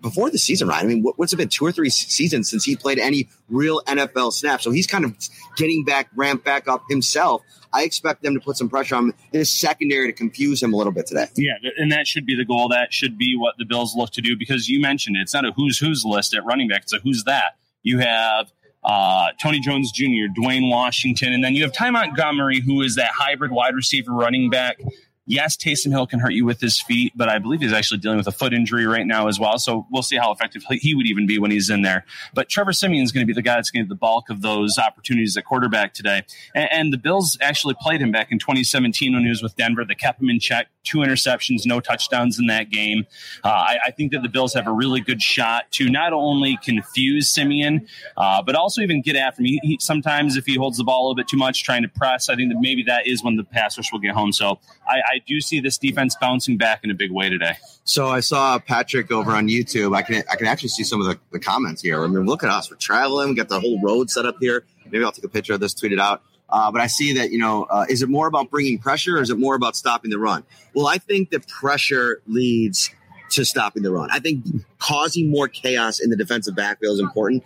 before 0.00 0.30
the 0.30 0.38
season, 0.38 0.68
right? 0.68 0.82
I 0.82 0.86
mean, 0.86 1.02
what's 1.02 1.32
it 1.32 1.36
been 1.36 1.48
two 1.48 1.66
or 1.66 1.72
three 1.72 1.90
seasons 1.90 2.48
since 2.48 2.64
he 2.64 2.76
played 2.76 2.98
any 2.98 3.28
real 3.48 3.82
NFL 3.86 4.32
snap? 4.32 4.62
So 4.62 4.70
he's 4.70 4.86
kind 4.86 5.04
of 5.04 5.16
getting 5.56 5.84
back, 5.84 6.08
ramped 6.14 6.44
back 6.44 6.68
up 6.68 6.82
himself. 6.88 7.42
I 7.72 7.82
expect 7.82 8.22
them 8.22 8.34
to 8.34 8.40
put 8.40 8.56
some 8.56 8.68
pressure 8.68 8.94
on 8.94 9.12
his 9.32 9.50
secondary 9.50 10.06
to 10.06 10.12
confuse 10.12 10.62
him 10.62 10.72
a 10.72 10.76
little 10.76 10.92
bit 10.92 11.06
today. 11.06 11.26
Yeah, 11.36 11.54
and 11.76 11.92
that 11.92 12.06
should 12.06 12.26
be 12.26 12.36
the 12.36 12.44
goal. 12.44 12.68
That 12.68 12.92
should 12.92 13.18
be 13.18 13.36
what 13.36 13.56
the 13.58 13.64
Bills 13.64 13.94
look 13.96 14.10
to 14.12 14.22
do 14.22 14.36
because 14.36 14.68
you 14.68 14.80
mentioned 14.80 15.16
it. 15.16 15.20
It's 15.20 15.34
not 15.34 15.44
a 15.44 15.52
who's 15.52 15.78
who's 15.78 16.04
list 16.04 16.34
at 16.34 16.44
running 16.44 16.68
back. 16.68 16.82
It's 16.82 16.92
a 16.92 16.98
who's 16.98 17.24
that. 17.24 17.56
You 17.82 17.98
have 17.98 18.52
uh, 18.88 19.32
Tony 19.40 19.60
Jones 19.60 19.92
Jr., 19.92 20.32
Dwayne 20.34 20.70
Washington, 20.70 21.32
and 21.34 21.44
then 21.44 21.54
you 21.54 21.62
have 21.62 21.72
Ty 21.72 21.90
Montgomery, 21.90 22.60
who 22.60 22.80
is 22.82 22.94
that 22.96 23.10
hybrid 23.12 23.52
wide 23.52 23.74
receiver 23.74 24.12
running 24.12 24.48
back 24.48 24.80
Yes, 25.28 25.58
Taysom 25.58 25.90
Hill 25.90 26.06
can 26.06 26.20
hurt 26.20 26.32
you 26.32 26.46
with 26.46 26.58
his 26.58 26.80
feet, 26.80 27.12
but 27.14 27.28
I 27.28 27.38
believe 27.38 27.60
he's 27.60 27.74
actually 27.74 27.98
dealing 27.98 28.16
with 28.16 28.26
a 28.26 28.32
foot 28.32 28.54
injury 28.54 28.86
right 28.86 29.06
now 29.06 29.28
as 29.28 29.38
well. 29.38 29.58
So 29.58 29.86
we'll 29.90 30.02
see 30.02 30.16
how 30.16 30.32
effective 30.32 30.64
he 30.70 30.94
would 30.94 31.06
even 31.06 31.26
be 31.26 31.38
when 31.38 31.50
he's 31.50 31.68
in 31.68 31.82
there. 31.82 32.06
But 32.32 32.48
Trevor 32.48 32.72
Siemian 32.72 33.04
is 33.04 33.12
going 33.12 33.26
to 33.26 33.26
be 33.26 33.34
the 33.34 33.42
guy 33.42 33.56
that's 33.56 33.70
going 33.70 33.84
to 33.84 33.84
get 33.84 33.90
the 33.90 33.98
bulk 33.98 34.30
of 34.30 34.40
those 34.40 34.78
opportunities 34.78 35.36
at 35.36 35.44
quarterback 35.44 35.92
today. 35.92 36.22
And, 36.54 36.68
and, 36.72 36.88
the 36.92 36.96
Bills 36.96 37.36
actually 37.42 37.76
played 37.78 38.00
him 38.00 38.10
back 38.10 38.32
in 38.32 38.38
2017 38.38 39.12
when 39.12 39.22
he 39.22 39.28
was 39.28 39.42
with 39.42 39.54
Denver. 39.56 39.84
They 39.84 39.94
kept 39.94 40.22
him 40.22 40.30
in 40.30 40.40
check, 40.40 40.68
two 40.82 40.98
interceptions, 40.98 41.66
no 41.66 41.80
touchdowns 41.80 42.38
in 42.38 42.46
that 42.46 42.70
game. 42.70 43.06
Uh, 43.44 43.48
I, 43.48 43.78
I, 43.88 43.90
think 43.90 44.12
that 44.12 44.22
the 44.22 44.30
Bills 44.30 44.54
have 44.54 44.66
a 44.66 44.72
really 44.72 45.02
good 45.02 45.20
shot 45.20 45.70
to 45.72 45.90
not 45.90 46.14
only 46.14 46.58
confuse 46.64 47.30
Siemian, 47.30 47.86
uh, 48.16 48.40
but 48.40 48.54
also 48.54 48.80
even 48.80 49.02
get 49.02 49.16
after 49.16 49.42
him. 49.42 49.46
He, 49.46 49.60
he, 49.62 49.78
sometimes 49.80 50.38
if 50.38 50.46
he 50.46 50.56
holds 50.56 50.78
the 50.78 50.84
ball 50.84 51.02
a 51.02 51.04
little 51.04 51.14
bit 51.14 51.28
too 51.28 51.36
much, 51.36 51.62
trying 51.62 51.82
to 51.82 51.88
press, 51.88 52.30
I 52.30 52.36
think 52.36 52.50
that 52.50 52.58
maybe 52.58 52.82
that 52.84 53.06
is 53.06 53.22
when 53.22 53.36
the 53.36 53.44
pass 53.44 53.76
rush 53.76 53.92
will 53.92 53.98
get 53.98 54.14
home. 54.14 54.32
So 54.32 54.58
I, 54.88 54.96
I 55.16 55.17
do 55.26 55.40
see 55.40 55.60
this 55.60 55.78
defense 55.78 56.16
bouncing 56.20 56.56
back 56.56 56.80
in 56.84 56.90
a 56.90 56.94
big 56.94 57.10
way 57.10 57.28
today. 57.28 57.54
So 57.84 58.08
I 58.08 58.20
saw 58.20 58.58
Patrick 58.58 59.10
over 59.10 59.32
on 59.32 59.48
YouTube. 59.48 59.96
I 59.96 60.02
can 60.02 60.22
I 60.30 60.36
can 60.36 60.46
actually 60.46 60.70
see 60.70 60.84
some 60.84 61.00
of 61.00 61.06
the, 61.06 61.18
the 61.32 61.38
comments 61.38 61.82
here. 61.82 62.02
I 62.02 62.06
mean, 62.06 62.26
look 62.26 62.42
at 62.44 62.50
us. 62.50 62.70
We're 62.70 62.76
traveling. 62.76 63.30
We 63.30 63.34
got 63.34 63.48
the 63.48 63.60
whole 63.60 63.80
road 63.80 64.10
set 64.10 64.26
up 64.26 64.36
here. 64.40 64.64
Maybe 64.90 65.04
I'll 65.04 65.12
take 65.12 65.24
a 65.24 65.28
picture 65.28 65.54
of 65.54 65.60
this, 65.60 65.74
tweet 65.74 65.92
it 65.92 66.00
out. 66.00 66.22
Uh, 66.48 66.72
but 66.72 66.80
I 66.80 66.86
see 66.86 67.14
that, 67.14 67.30
you 67.30 67.38
know, 67.38 67.64
uh, 67.64 67.84
is 67.90 68.02
it 68.02 68.08
more 68.08 68.26
about 68.26 68.50
bringing 68.50 68.78
pressure 68.78 69.18
or 69.18 69.20
is 69.20 69.28
it 69.28 69.38
more 69.38 69.54
about 69.54 69.76
stopping 69.76 70.10
the 70.10 70.18
run? 70.18 70.44
Well, 70.74 70.86
I 70.86 70.96
think 70.96 71.30
that 71.30 71.46
pressure 71.46 72.22
leads 72.26 72.90
to 73.32 73.44
stopping 73.44 73.82
the 73.82 73.90
run. 73.90 74.08
I 74.10 74.18
think 74.18 74.46
causing 74.78 75.30
more 75.30 75.48
chaos 75.48 75.98
in 76.00 76.08
the 76.08 76.16
defensive 76.16 76.56
backfield 76.56 76.94
is 76.94 77.00
important 77.00 77.44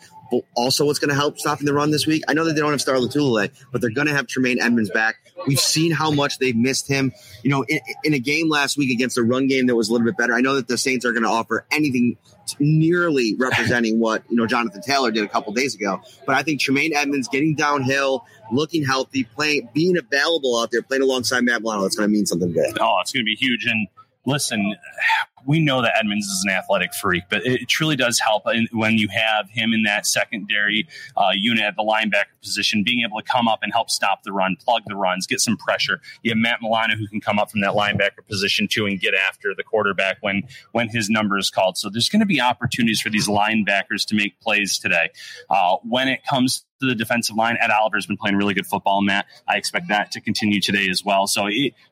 also 0.55 0.87
what's 0.87 0.99
going 0.99 1.11
to 1.11 1.15
help 1.15 1.39
stopping 1.39 1.67
the 1.67 1.75
run 1.75 1.91
this 1.91 2.07
week. 2.07 2.23
I 2.29 2.35
know 2.35 2.45
that 2.45 2.55
they 2.55 2.61
don't 2.61 2.71
have 2.71 2.81
Star 2.81 2.97
Lotulelei, 2.97 3.51
but 3.71 3.81
they're 3.81 3.91
going 3.91 4.07
to 4.07 4.15
have 4.15 4.27
Tremaine 4.27 4.61
Edmunds 4.61 4.91
back. 4.91 5.17
We've 5.47 5.59
seen 5.59 5.93
how 5.93 6.11
much 6.11 6.39
they've 6.39 6.57
missed 6.57 6.89
him. 6.89 7.13
You 7.43 7.51
know, 7.51 7.65
in, 7.65 7.81
in, 8.05 8.15
a 8.15 8.19
game 8.19 8.49
last 8.49 8.77
week 8.77 8.91
against 8.91 9.19
a 9.19 9.23
run 9.23 9.47
game 9.47 9.67
that 9.67 9.75
was 9.75 9.89
a 9.89 9.93
little 9.93 10.05
bit 10.05 10.17
better. 10.17 10.35
I 10.35 10.41
know 10.41 10.55
that 10.55 10.69
the 10.69 10.79
Saints 10.79 11.05
are 11.05 11.13
going 11.13 11.25
to 11.25 11.29
offer 11.29 11.67
anything 11.71 12.17
nearly 12.59 13.35
representing 13.39 13.99
what 13.99 14.23
you 14.29 14.37
know 14.37 14.47
Jonathan 14.47 14.83
Taylor 14.83 15.11
did 15.11 15.25
a 15.25 15.29
couple 15.29 15.53
days 15.53 15.75
ago. 15.75 16.01
But 16.27 16.37
I 16.37 16.43
think 16.43 16.61
Tremaine 16.61 16.95
Edmunds 16.95 17.29
getting 17.29 17.55
downhill, 17.55 18.25
looking 18.51 18.85
healthy, 18.85 19.25
playing, 19.25 19.69
being 19.73 19.97
available 19.97 20.59
out 20.59 20.71
there, 20.71 20.83
playing 20.83 21.03
alongside 21.03 21.45
Matt 21.45 21.63
Milano, 21.63 21.83
that's 21.83 21.97
going 21.97 22.09
to 22.09 22.13
mean 22.13 22.27
something 22.27 22.53
good. 22.53 22.79
Oh, 22.81 22.99
it's 23.01 23.13
going 23.13 23.25
to 23.25 23.27
be 23.27 23.37
huge. 23.37 23.67
And 23.67 23.89
listen, 24.27 24.77
we 25.47 25.61
know 25.61 25.83
that 25.83 25.93
Edmunds 25.99 26.27
is 26.27 26.45
an 26.45 26.53
athletic 26.53 26.95
freak, 26.95 27.25
but 27.31 27.45
it 27.45 27.69
truly 27.69 27.97
does 27.97 28.19
help 28.19 28.45
when 28.73 28.99
you 28.99 29.09
have 29.09 29.49
him 29.51 29.73
in 29.73 29.83
that 29.85 30.07
secondary 30.07 30.89
uh, 31.17 31.31
unit 31.35 31.65
at 31.65 31.77
the 31.77 31.83
linebacker 31.83 32.41
position, 32.43 32.83
being 32.85 33.05
able 33.07 33.21
to 33.21 33.25
come 33.25 33.49
up 33.49 33.61
and 33.63 33.73
help 33.73 33.91
stop 33.91 34.23
the 34.23 34.33
run, 34.33 34.57
plug 34.63 34.83
the 34.87 34.97
runs, 34.97 35.27
get 35.27 35.41
some 35.41 35.57
pressure. 35.57 36.01
You 36.23 36.31
have 36.31 36.39
Matt 36.39 36.59
Milano 36.63 36.97
who 36.97 37.07
can 37.07 37.21
come 37.21 37.39
up 37.39 37.51
from 37.51 37.61
that 37.61 37.73
linebacker 37.73 38.27
position 38.29 38.69
too 38.69 38.87
and 38.87 39.01
get 39.01 39.15
after 39.15 39.55
the 39.57 39.63
quarterback 39.63 40.19
when 40.21 40.43
when 40.73 40.89
his 40.89 41.09
number 41.09 41.39
is 41.39 41.51
called. 41.51 41.77
So 41.77 41.89
there's 41.89 42.09
going 42.09 42.21
to 42.21 42.27
be 42.27 42.41
opportunities 42.41 43.01
for 43.01 43.11
these 43.11 43.29
linebackers 43.29 44.07
to 44.07 44.15
make 44.15 44.41
plays 44.41 44.79
today. 44.79 45.11
Uh, 45.51 45.77
when 45.83 46.09
it 46.09 46.21
comes 46.29 46.65
to 46.83 46.89
the 46.89 46.95
defensive 46.95 47.37
line. 47.37 47.57
Ed 47.61 47.71
Oliver 47.71 47.97
has 47.97 48.07
been 48.07 48.17
playing 48.17 48.37
really 48.37 48.55
good 48.55 48.67
football, 48.67 49.01
Matt. 49.03 49.27
I 49.49 49.57
expect 49.57 49.89
that 49.89 50.11
to 50.13 50.21
continue 50.21 50.61
today 50.61 50.89
as 50.91 51.05
well. 51.05 51.27
So 51.27 51.49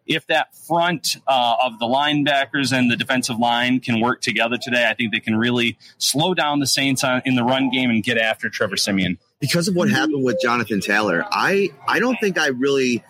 if 0.06 0.26
that 0.26 0.54
front 0.56 1.16
uh, 1.26 1.56
of 1.62 1.78
the 1.78 1.86
linebackers 1.86 2.76
and 2.76 2.90
the 2.90 2.96
defensive 2.96 3.38
line 3.40 3.80
can 3.80 4.00
work 4.00 4.20
together 4.20 4.56
today, 4.60 4.88
I 4.88 4.94
think 4.94 5.12
they 5.12 5.20
can 5.20 5.36
really 5.36 5.78
slow 5.98 6.34
down 6.34 6.60
the 6.60 6.66
Saints 6.66 7.02
on, 7.02 7.22
in 7.24 7.34
the 7.34 7.42
run 7.44 7.70
game 7.70 7.90
and 7.90 8.02
get 8.02 8.18
after 8.18 8.48
Trevor 8.48 8.76
Siemian. 8.76 9.18
Because 9.40 9.68
of 9.68 9.74
what 9.74 9.90
happened 9.90 10.22
with 10.22 10.36
Jonathan 10.42 10.80
Taylor, 10.80 11.24
I 11.30 11.70
I 11.88 11.98
don't 11.98 12.16
think 12.20 12.38
I 12.38 12.48
really 12.48 13.02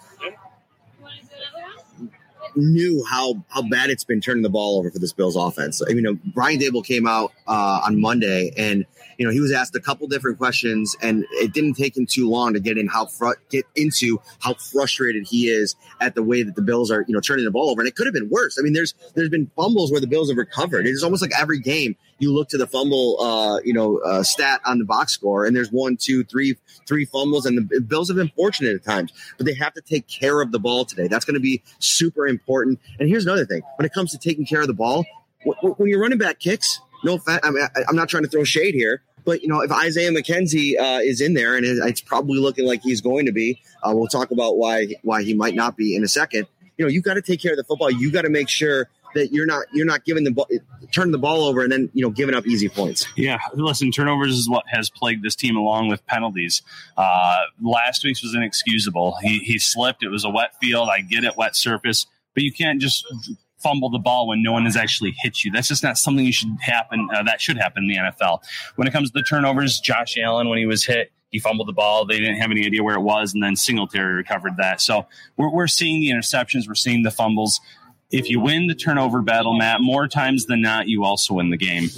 knew 2.57 3.05
how 3.05 3.43
how 3.49 3.63
bad 3.69 3.91
it's 3.91 4.05
been 4.05 4.21
turning 4.21 4.43
the 4.43 4.51
ball 4.51 4.79
over 4.79 4.91
for 4.91 4.99
this 4.99 5.13
Bills 5.13 5.37
offense. 5.37 5.83
I 5.83 5.89
mean, 5.89 5.99
you 5.99 6.03
know, 6.03 6.19
Brian 6.35 6.59
Daboll 6.59 6.85
came 6.85 7.07
out 7.07 7.33
uh, 7.47 7.83
on 7.85 8.01
Monday 8.01 8.53
and 8.57 8.87
you 9.21 9.27
know, 9.27 9.33
he 9.33 9.41
was 9.41 9.53
asked 9.53 9.77
a 9.77 9.81
couple 9.81 10.09
different 10.09 10.39
questions, 10.39 10.97
and 11.03 11.27
it 11.33 11.53
didn't 11.53 11.75
take 11.75 11.95
him 11.95 12.07
too 12.07 12.27
long 12.27 12.55
to 12.55 12.61
get 12.61 12.79
in 12.79 12.89
how 12.89 13.05
fr- 13.05 13.35
get 13.51 13.67
into 13.77 14.19
how 14.39 14.55
frustrated 14.55 15.27
he 15.29 15.51
is 15.51 15.77
at 16.01 16.15
the 16.15 16.23
way 16.23 16.43
that 16.43 16.57
the 16.57 16.63
Bills 16.63 16.91
are, 16.91 17.05
you 17.07 17.13
know, 17.13 17.21
turning 17.21 17.45
the 17.45 17.51
ball 17.51 17.69
over. 17.69 17.83
And 17.83 17.89
it 17.89 17.97
could 17.97 18.07
have 18.07 18.15
been 18.15 18.31
worse. 18.31 18.57
I 18.59 18.63
mean, 18.63 18.73
there's 18.73 18.95
there's 19.15 19.29
been 19.29 19.51
fumbles 19.57 19.93
where 19.93 20.01
the 20.01 20.07
Bills 20.07 20.31
have 20.31 20.39
recovered. 20.39 20.87
It's 20.87 21.03
almost 21.03 21.21
like 21.21 21.39
every 21.39 21.59
game 21.59 21.97
you 22.21 22.33
look 22.33 22.49
to 22.51 22.59
the 22.59 22.67
fumble, 22.67 23.21
uh, 23.21 23.61
you 23.65 23.73
know, 23.73 23.99
uh, 23.99 24.23
stat 24.23 24.61
on 24.65 24.79
the 24.79 24.85
box 24.85 25.13
score, 25.13 25.45
and 25.45 25.57
there's 25.57 25.73
one, 25.73 25.97
two, 25.97 26.23
three, 26.23 26.57
three 26.87 27.05
fumbles, 27.05 27.47
and 27.47 27.59
the 27.59 27.81
Bills 27.81 28.09
have 28.09 28.17
been 28.17 28.31
fortunate 28.37 28.75
at 28.75 28.85
times, 28.85 29.13
but 29.37 29.47
they 29.47 29.55
have 29.55 29.75
to 29.75 29.81
take 29.81 30.07
care 30.07 30.41
of 30.41 30.53
the 30.53 30.61
ball 30.61 30.85
today. 30.85 31.09
That's 31.09 31.25
going 31.25 31.35
to 31.35 31.41
be 31.41 31.63
super 31.79 32.27
important. 32.27 32.79
And 32.99 33.09
here's 33.09 33.25
another 33.25 33.47
thing: 33.47 33.63
when 33.77 33.87
it 33.87 33.93
comes 33.93 34.13
to 34.13 34.19
taking 34.19 34.47
care 34.47 34.61
of 34.61 34.67
the 34.67 34.75
ball, 34.75 35.05
when 35.45 35.89
you're 35.89 36.01
running 36.01 36.19
back 36.19 36.39
kicks, 36.39 36.81
no, 37.03 37.19
fa- 37.19 37.41
I 37.43 37.51
mean, 37.51 37.67
I'm 37.89 37.97
not 37.97 38.09
trying 38.09 38.25
to 38.25 38.29
throw 38.29 38.45
shade 38.45 38.75
here, 38.75 39.03
but 39.25 39.43
you 39.43 39.49
know, 39.49 39.61
if 39.61 39.73
Isaiah 39.73 40.11
McKenzie 40.11 40.79
uh, 40.79 41.01
is 41.01 41.21
in 41.21 41.35
there, 41.35 41.57
and 41.57 41.65
it's 41.65 42.01
probably 42.01 42.39
looking 42.39 42.67
like 42.67 42.83
he's 42.83 43.01
going 43.01 43.27
to 43.27 43.33
be, 43.33 43.61
uh, 43.83 43.93
we'll 43.95 44.09
talk 44.09 44.31
about 44.31 44.57
why 44.57 44.89
why 45.03 45.23
he 45.23 45.35
might 45.35 45.55
not 45.55 45.77
be 45.77 45.95
in 45.95 46.05
a 46.05 46.09
second. 46.09 46.47
You 46.77 46.87
know, 46.87 46.91
you 46.91 47.03
got 47.03 47.15
to 47.15 47.23
take 47.23 47.41
care 47.41 47.53
of 47.53 47.59
the 47.59 47.65
football. 47.65 47.91
You 47.91 48.11
got 48.11 48.23
to 48.23 48.31
make 48.31 48.49
sure 48.49 48.89
that 49.15 49.33
you're 49.33 49.47
not 49.47 49.67
you're 49.73 49.87
not 49.87 50.05
giving 50.05 50.25
the 50.25 50.31
ball 50.31 50.47
turning 50.93 51.13
the 51.13 51.19
ball 51.19 51.45
over 51.45 51.63
and 51.63 51.71
then 51.71 51.91
you 51.95 52.03
know 52.03 52.11
giving 52.11 52.35
up 52.35 52.47
easy 52.47 52.69
points. 52.69 53.07
Yeah, 53.17 53.39
listen, 53.55 53.91
turnovers 53.91 54.37
is 54.37 54.49
what 54.49 54.65
has 54.69 54.91
plagued 54.91 55.23
this 55.23 55.37
team 55.37 55.57
along 55.57 55.89
with 55.89 56.05
penalties. 56.07 56.63
Uh, 56.97 57.39
last 57.61 58.05
week's 58.05 58.23
was 58.23 58.35
inexcusable. 58.35 59.17
He 59.23 59.39
he 59.39 59.59
slipped. 59.59 60.03
It 60.03 60.09
was 60.09 60.25
a 60.25 60.31
wet 60.31 60.55
field. 60.61 60.89
I 60.91 61.01
get 61.01 61.25
it, 61.25 61.37
wet 61.37 61.57
surface, 61.57 62.07
but 62.35 62.43
you 62.43 62.53
can't 62.53 62.81
just 62.81 63.07
fumble 63.59 63.91
the 63.91 63.99
ball 63.99 64.27
when 64.27 64.43
no 64.43 64.53
one 64.53 64.65
has 64.65 64.77
actually 64.77 65.15
hit 65.19 65.45
you. 65.45 65.53
That's 65.53 65.69
just 65.69 65.83
not 65.83 65.99
something 65.99 66.25
you 66.25 66.33
should 66.33 66.57
happen. 66.61 67.09
Uh, 67.13 67.23
that 67.25 67.41
should 67.41 67.59
happen 67.59 67.85
in 67.85 67.89
the 67.89 67.97
NFL. 67.97 68.43
When 68.77 68.89
it 68.89 68.93
comes 68.93 69.11
to 69.11 69.19
the 69.19 69.23
turnovers, 69.23 69.81
Josh 69.81 70.17
Allen, 70.19 70.49
when 70.49 70.59
he 70.59 70.67
was 70.67 70.85
hit, 70.85 71.13
he 71.31 71.39
fumbled 71.39 71.69
the 71.69 71.73
ball. 71.73 72.05
They 72.05 72.19
didn't 72.19 72.37
have 72.37 72.51
any 72.51 72.67
idea 72.67 72.83
where 72.83 72.97
it 72.97 73.03
was, 73.03 73.35
and 73.35 73.43
then 73.43 73.57
Singletary 73.57 74.15
recovered 74.15 74.57
that. 74.57 74.81
So 74.81 75.07
we're, 75.37 75.51
we're 75.51 75.69
seeing 75.69 76.01
the 76.01 76.11
interceptions, 76.11 76.67
we're 76.67 76.75
seeing 76.75 77.03
the 77.03 77.11
fumbles. 77.11 77.61
If 78.11 78.29
you 78.29 78.41
win 78.41 78.67
the 78.67 78.75
turnover 78.75 79.23
battle, 79.23 79.57
Matt, 79.57 79.81
more 79.81 80.09
times 80.09 80.47
than 80.47 80.61
not, 80.61 80.89
you 80.89 81.05
also 81.05 81.35
win 81.35 81.51
the 81.51 81.57
game. 81.57 81.89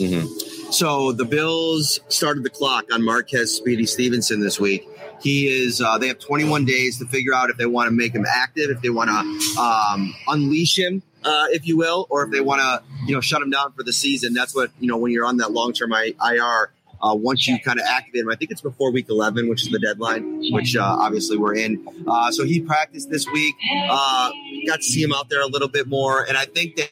So 0.71 1.13
the 1.13 1.25
Bills 1.25 2.01
started 2.09 2.45
the 2.45 2.51
clock 2.51 2.87
on 2.93 3.05
Marquez 3.05 3.55
Speedy 3.55 3.87
Stevenson 3.87 4.41
this 4.41 4.59
week. 4.61 4.89
He 5.23 5.47
is. 5.47 5.81
Uh, 5.81 5.99
they 5.99 6.09
have 6.09 6.19
21 6.19 6.65
days 6.65 6.99
to 6.99 7.07
figure 7.07 7.35
out 7.35 7.51
if 7.51 7.57
they 7.57 7.67
want 7.67 7.89
to 7.89 7.93
make 7.93 8.13
him 8.13 8.27
active, 8.27 8.71
if 8.71 8.81
they 8.81 8.91
want 8.91 9.11
to 9.11 9.61
um, 9.61 10.15
unleash 10.27 10.79
him, 10.79 11.03
uh, 11.25 11.47
if 11.51 11.67
you 11.67 11.77
will, 11.77 12.07
or 12.11 12.25
if 12.25 12.31
they 12.31 12.41
want 12.41 12.61
to, 12.61 12.83
you 13.07 13.15
know, 13.15 13.21
shut 13.21 13.41
him 13.41 13.51
down 13.51 13.73
for 13.73 13.83
the 13.83 13.93
season. 13.93 14.35
That's 14.35 14.55
what 14.55 14.71
you 14.81 14.89
know 14.89 14.97
when 14.97 15.13
you're 15.13 15.25
on 15.25 15.37
that 15.39 15.53
long 15.53 15.73
term 15.73 15.93
IR. 15.93 16.73
Uh, 17.03 17.15
once 17.15 17.49
you 17.49 17.59
kind 17.61 17.81
of 17.81 17.87
activate 17.87 18.23
him, 18.23 18.31
I 18.31 18.37
think 18.37 18.51
it's 18.51 18.61
before 18.61 18.93
week 18.93 19.07
11, 19.09 19.49
which 19.49 19.63
is 19.63 19.71
the 19.71 19.79
deadline, 19.79 20.41
which 20.53 20.77
uh, 20.77 20.83
obviously 20.83 21.37
we're 21.37 21.57
in. 21.57 21.85
Uh, 22.07 22.31
so 22.31 22.45
he 22.45 22.61
practiced 22.61 23.11
this 23.11 23.27
week. 23.29 23.55
Uh, 23.91 24.31
got 24.67 24.77
to 24.77 24.83
see 24.83 25.03
him 25.03 25.13
out 25.13 25.29
there 25.29 25.43
a 25.43 25.47
little 25.47 25.69
bit 25.69 25.89
more, 25.89 26.23
and 26.23 26.37
I 26.37 26.45
think 26.45 26.77
that 26.77 26.91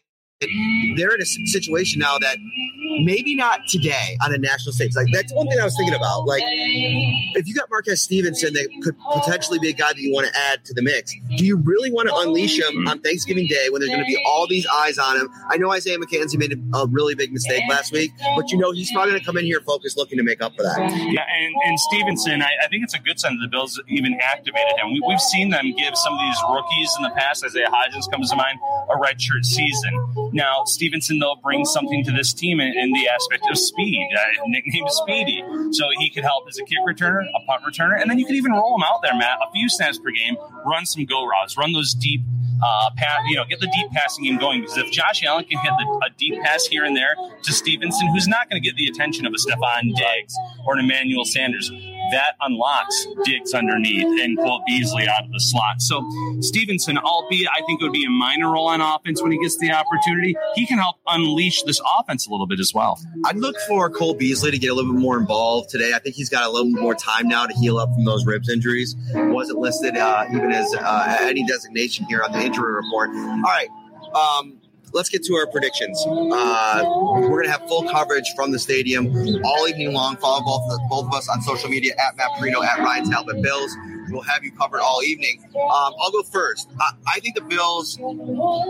they're 0.96 1.14
in 1.14 1.20
a 1.20 1.26
situation 1.26 2.00
now 2.00 2.16
that 2.18 2.38
maybe 3.04 3.34
not 3.36 3.60
today 3.68 4.16
on 4.24 4.34
a 4.34 4.38
national 4.38 4.72
stage. 4.72 4.96
Like 4.96 5.06
that's 5.12 5.32
one 5.34 5.46
thing 5.48 5.58
I 5.60 5.64
was 5.64 5.76
thinking 5.76 5.94
about. 5.94 6.24
Like 6.24 6.42
if 6.46 7.46
you 7.46 7.54
got 7.54 7.68
Marquez 7.70 8.02
Stevenson 8.02 8.54
that 8.54 8.68
could 8.82 8.96
potentially 9.12 9.58
be 9.58 9.68
a 9.68 9.72
guy 9.72 9.88
that 9.88 9.98
you 9.98 10.12
want 10.12 10.28
to 10.28 10.32
add 10.36 10.64
to 10.64 10.74
the 10.74 10.82
mix, 10.82 11.14
do 11.36 11.44
you 11.44 11.56
really 11.56 11.92
want 11.92 12.08
to 12.08 12.14
unleash 12.16 12.58
him 12.58 12.88
on 12.88 13.00
Thanksgiving 13.00 13.46
Day 13.48 13.68
when 13.70 13.80
there's 13.80 13.90
going 13.90 14.00
to 14.00 14.06
be 14.06 14.22
all 14.26 14.46
these 14.48 14.66
eyes 14.66 14.96
on 14.98 15.20
him? 15.20 15.28
I 15.48 15.58
know 15.58 15.70
Isaiah 15.70 15.98
McKenzie 15.98 16.38
made 16.38 16.52
a, 16.74 16.86
really 16.90 17.14
big 17.14 17.32
mistake 17.32 17.62
last 17.68 17.92
week, 17.92 18.10
but 18.34 18.50
you 18.50 18.58
know 18.58 18.72
he's 18.72 18.90
probably 18.90 19.12
going 19.12 19.20
to 19.20 19.26
come 19.26 19.36
in 19.36 19.44
here 19.44 19.60
focused, 19.60 19.96
looking 19.96 20.18
to 20.18 20.24
make 20.24 20.42
up 20.42 20.56
for 20.56 20.62
that. 20.62 20.78
Yeah, 20.78 21.22
and, 21.30 21.54
and 21.66 21.78
Stevenson, 21.78 22.42
I, 22.42 22.48
I 22.64 22.68
think 22.68 22.82
it's 22.82 22.94
a 22.94 22.98
good 22.98 23.20
sign 23.20 23.36
that 23.38 23.42
the 23.42 23.48
Bills 23.48 23.80
even 23.86 24.18
activated 24.20 24.78
him. 24.78 24.92
We, 24.92 25.02
we've 25.06 25.20
seen 25.20 25.50
them 25.50 25.72
give 25.76 25.96
some 25.96 26.14
of 26.14 26.20
these 26.20 26.38
rookies 26.50 26.90
in 26.96 27.02
the 27.04 27.10
past, 27.10 27.44
Isaiah 27.44 27.68
Hodgins 27.68 28.10
comes 28.10 28.30
to 28.30 28.36
mind, 28.36 28.58
a 28.88 28.96
redshirt 28.96 29.44
season. 29.44 30.29
Now, 30.32 30.64
Stevenson, 30.64 31.18
though, 31.18 31.36
brings 31.42 31.72
something 31.72 32.04
to 32.04 32.12
this 32.12 32.32
team 32.32 32.60
in, 32.60 32.76
in 32.76 32.92
the 32.92 33.08
aspect 33.08 33.46
of 33.50 33.58
speed, 33.58 34.08
uh, 34.16 34.42
nicknamed 34.46 34.90
Speedy. 34.90 35.44
So 35.72 35.88
he 35.98 36.10
could 36.10 36.24
help 36.24 36.48
as 36.48 36.58
a 36.58 36.64
kick 36.64 36.78
returner, 36.86 37.22
a 37.22 37.46
punt 37.46 37.62
returner, 37.64 38.00
and 38.00 38.10
then 38.10 38.18
you 38.18 38.26
could 38.26 38.36
even 38.36 38.52
roll 38.52 38.74
him 38.76 38.82
out 38.82 39.02
there, 39.02 39.14
Matt, 39.14 39.38
a 39.46 39.50
few 39.52 39.68
snaps 39.68 39.98
per 39.98 40.10
game, 40.10 40.36
run 40.64 40.86
some 40.86 41.04
go 41.04 41.24
routes, 41.24 41.56
run 41.56 41.72
those 41.72 41.94
deep 41.94 42.20
uh, 42.62 42.90
pass, 42.96 43.20
you 43.28 43.36
know, 43.36 43.44
get 43.48 43.60
the 43.60 43.70
deep 43.74 43.90
passing 43.90 44.24
game 44.24 44.38
going. 44.38 44.60
Because 44.60 44.76
if 44.76 44.90
Josh 44.90 45.24
Allen 45.24 45.44
can 45.44 45.58
hit 45.58 45.72
the, 45.78 46.06
a 46.06 46.10
deep 46.16 46.40
pass 46.42 46.66
here 46.66 46.84
and 46.84 46.96
there 46.96 47.16
to 47.42 47.52
Stevenson, 47.52 48.08
who's 48.08 48.28
not 48.28 48.50
going 48.50 48.62
to 48.62 48.66
get 48.66 48.76
the 48.76 48.86
attention 48.86 49.26
of 49.26 49.32
a 49.32 49.36
Stefon 49.36 49.94
Diggs 49.96 50.36
or 50.66 50.74
an 50.74 50.84
Emmanuel 50.84 51.24
Sanders, 51.24 51.70
that 52.12 52.36
unlocks 52.40 53.06
Diggs 53.24 53.54
underneath 53.54 54.20
and 54.22 54.36
Cole 54.38 54.62
Beasley 54.66 55.08
out 55.08 55.24
of 55.24 55.32
the 55.32 55.40
slot. 55.40 55.80
So 55.80 56.02
Stevenson, 56.40 56.98
albeit 56.98 57.48
I 57.48 57.62
think 57.66 57.80
it 57.80 57.84
would 57.84 57.92
be 57.92 58.04
a 58.04 58.10
minor 58.10 58.52
role 58.52 58.68
on 58.68 58.80
offense 58.80 59.22
when 59.22 59.32
he 59.32 59.38
gets 59.40 59.58
the 59.58 59.72
opportunity, 59.72 60.36
he 60.54 60.66
can 60.66 60.78
help 60.78 60.96
unleash 61.06 61.62
this 61.62 61.80
offense 61.98 62.26
a 62.26 62.30
little 62.30 62.46
bit 62.46 62.60
as 62.60 62.72
well. 62.74 62.98
I'd 63.24 63.36
look 63.36 63.56
for 63.68 63.90
Cole 63.90 64.14
Beasley 64.14 64.50
to 64.50 64.58
get 64.58 64.70
a 64.70 64.74
little 64.74 64.92
bit 64.92 65.00
more 65.00 65.18
involved 65.18 65.70
today. 65.70 65.92
I 65.94 65.98
think 65.98 66.14
he's 66.14 66.28
got 66.28 66.46
a 66.46 66.50
little 66.50 66.70
more 66.70 66.94
time 66.94 67.28
now 67.28 67.46
to 67.46 67.54
heal 67.54 67.78
up 67.78 67.92
from 67.94 68.04
those 68.04 68.26
ribs 68.26 68.48
injuries. 68.48 68.96
Wasn't 69.14 69.58
listed 69.58 69.96
uh, 69.96 70.24
even 70.32 70.52
as 70.52 70.74
uh, 70.78 71.18
any 71.20 71.46
designation 71.46 72.06
here 72.06 72.22
on 72.22 72.32
the 72.32 72.40
injury 72.40 72.74
report. 72.74 73.10
All 73.10 73.42
right. 73.42 73.68
Um, 74.14 74.59
let's 74.92 75.08
get 75.08 75.22
to 75.24 75.34
our 75.34 75.46
predictions. 75.46 76.02
Uh, 76.06 76.82
we're 77.22 77.28
going 77.28 77.44
to 77.44 77.50
have 77.50 77.66
full 77.68 77.88
coverage 77.90 78.30
from 78.34 78.52
the 78.52 78.58
stadium 78.58 79.06
all 79.44 79.68
evening 79.68 79.92
long. 79.92 80.16
Follow 80.16 80.42
both, 80.42 80.80
both 80.88 81.06
of 81.06 81.14
us 81.14 81.28
on 81.28 81.40
social 81.42 81.68
media 81.68 81.94
at 81.98 82.16
Matt 82.16 82.30
Parrino, 82.38 82.62
at 82.62 82.78
Ryan 82.78 83.10
Talbot 83.10 83.42
Bills. 83.42 83.76
We'll 84.10 84.22
have 84.22 84.42
you 84.42 84.50
covered 84.52 84.80
all 84.80 85.02
evening. 85.02 85.42
Um, 85.54 85.94
I'll 86.00 86.10
go 86.10 86.22
first. 86.22 86.68
I, 86.80 86.90
I, 87.06 87.20
think 87.20 87.36
the 87.36 87.42
Bills 87.42 87.98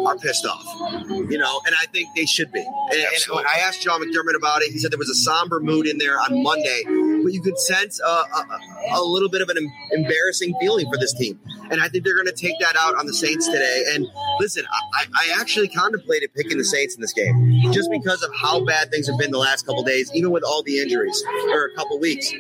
are 0.06 0.18
pissed 0.18 0.44
off, 0.44 0.64
you 1.08 1.38
know, 1.38 1.60
and 1.66 1.74
I 1.80 1.86
think 1.86 2.08
they 2.14 2.26
should 2.26 2.52
be. 2.52 2.60
And, 2.60 3.00
and 3.00 3.46
I 3.48 3.60
asked 3.60 3.80
Sean 3.80 4.02
McDermott 4.02 4.36
about 4.36 4.62
it, 4.62 4.70
he 4.70 4.78
said 4.78 4.90
there 4.90 4.98
was 4.98 5.08
a 5.08 5.14
somber 5.14 5.60
mood 5.60 5.86
in 5.86 5.98
there 5.98 6.18
on 6.20 6.42
Monday, 6.42 6.82
but 7.22 7.32
you 7.32 7.40
could 7.40 7.58
sense 7.58 8.00
a, 8.00 8.08
a, 8.08 8.60
a 8.94 9.02
little 9.02 9.28
bit 9.28 9.42
of 9.42 9.48
an 9.48 9.56
embarrassing 9.92 10.54
feeling 10.60 10.86
for 10.90 10.98
this 10.98 11.12
team. 11.14 11.38
And 11.70 11.80
I 11.80 11.88
think 11.88 12.04
they're 12.04 12.14
going 12.14 12.26
to 12.26 12.32
take 12.32 12.58
that 12.60 12.76
out 12.76 12.96
on 12.96 13.06
the 13.06 13.14
Saints 13.14 13.46
today. 13.46 13.84
And 13.94 14.06
listen, 14.40 14.64
I, 14.94 15.06
I 15.14 15.40
actually 15.40 15.68
contemplated 15.68 16.34
picking 16.34 16.58
the 16.58 16.64
Saints 16.64 16.94
in 16.94 17.00
this 17.00 17.12
game 17.12 17.72
just 17.72 17.90
because 17.90 18.22
of 18.22 18.30
how 18.34 18.64
bad 18.64 18.90
things 18.90 19.06
have 19.08 19.18
been 19.18 19.30
the 19.30 19.38
last 19.38 19.66
couple 19.66 19.82
days, 19.82 20.10
even 20.14 20.30
with 20.30 20.42
all 20.42 20.62
the 20.62 20.80
injuries 20.80 21.22
or 21.52 21.66
a 21.66 21.74
couple 21.76 21.98
weeks. 21.98 22.32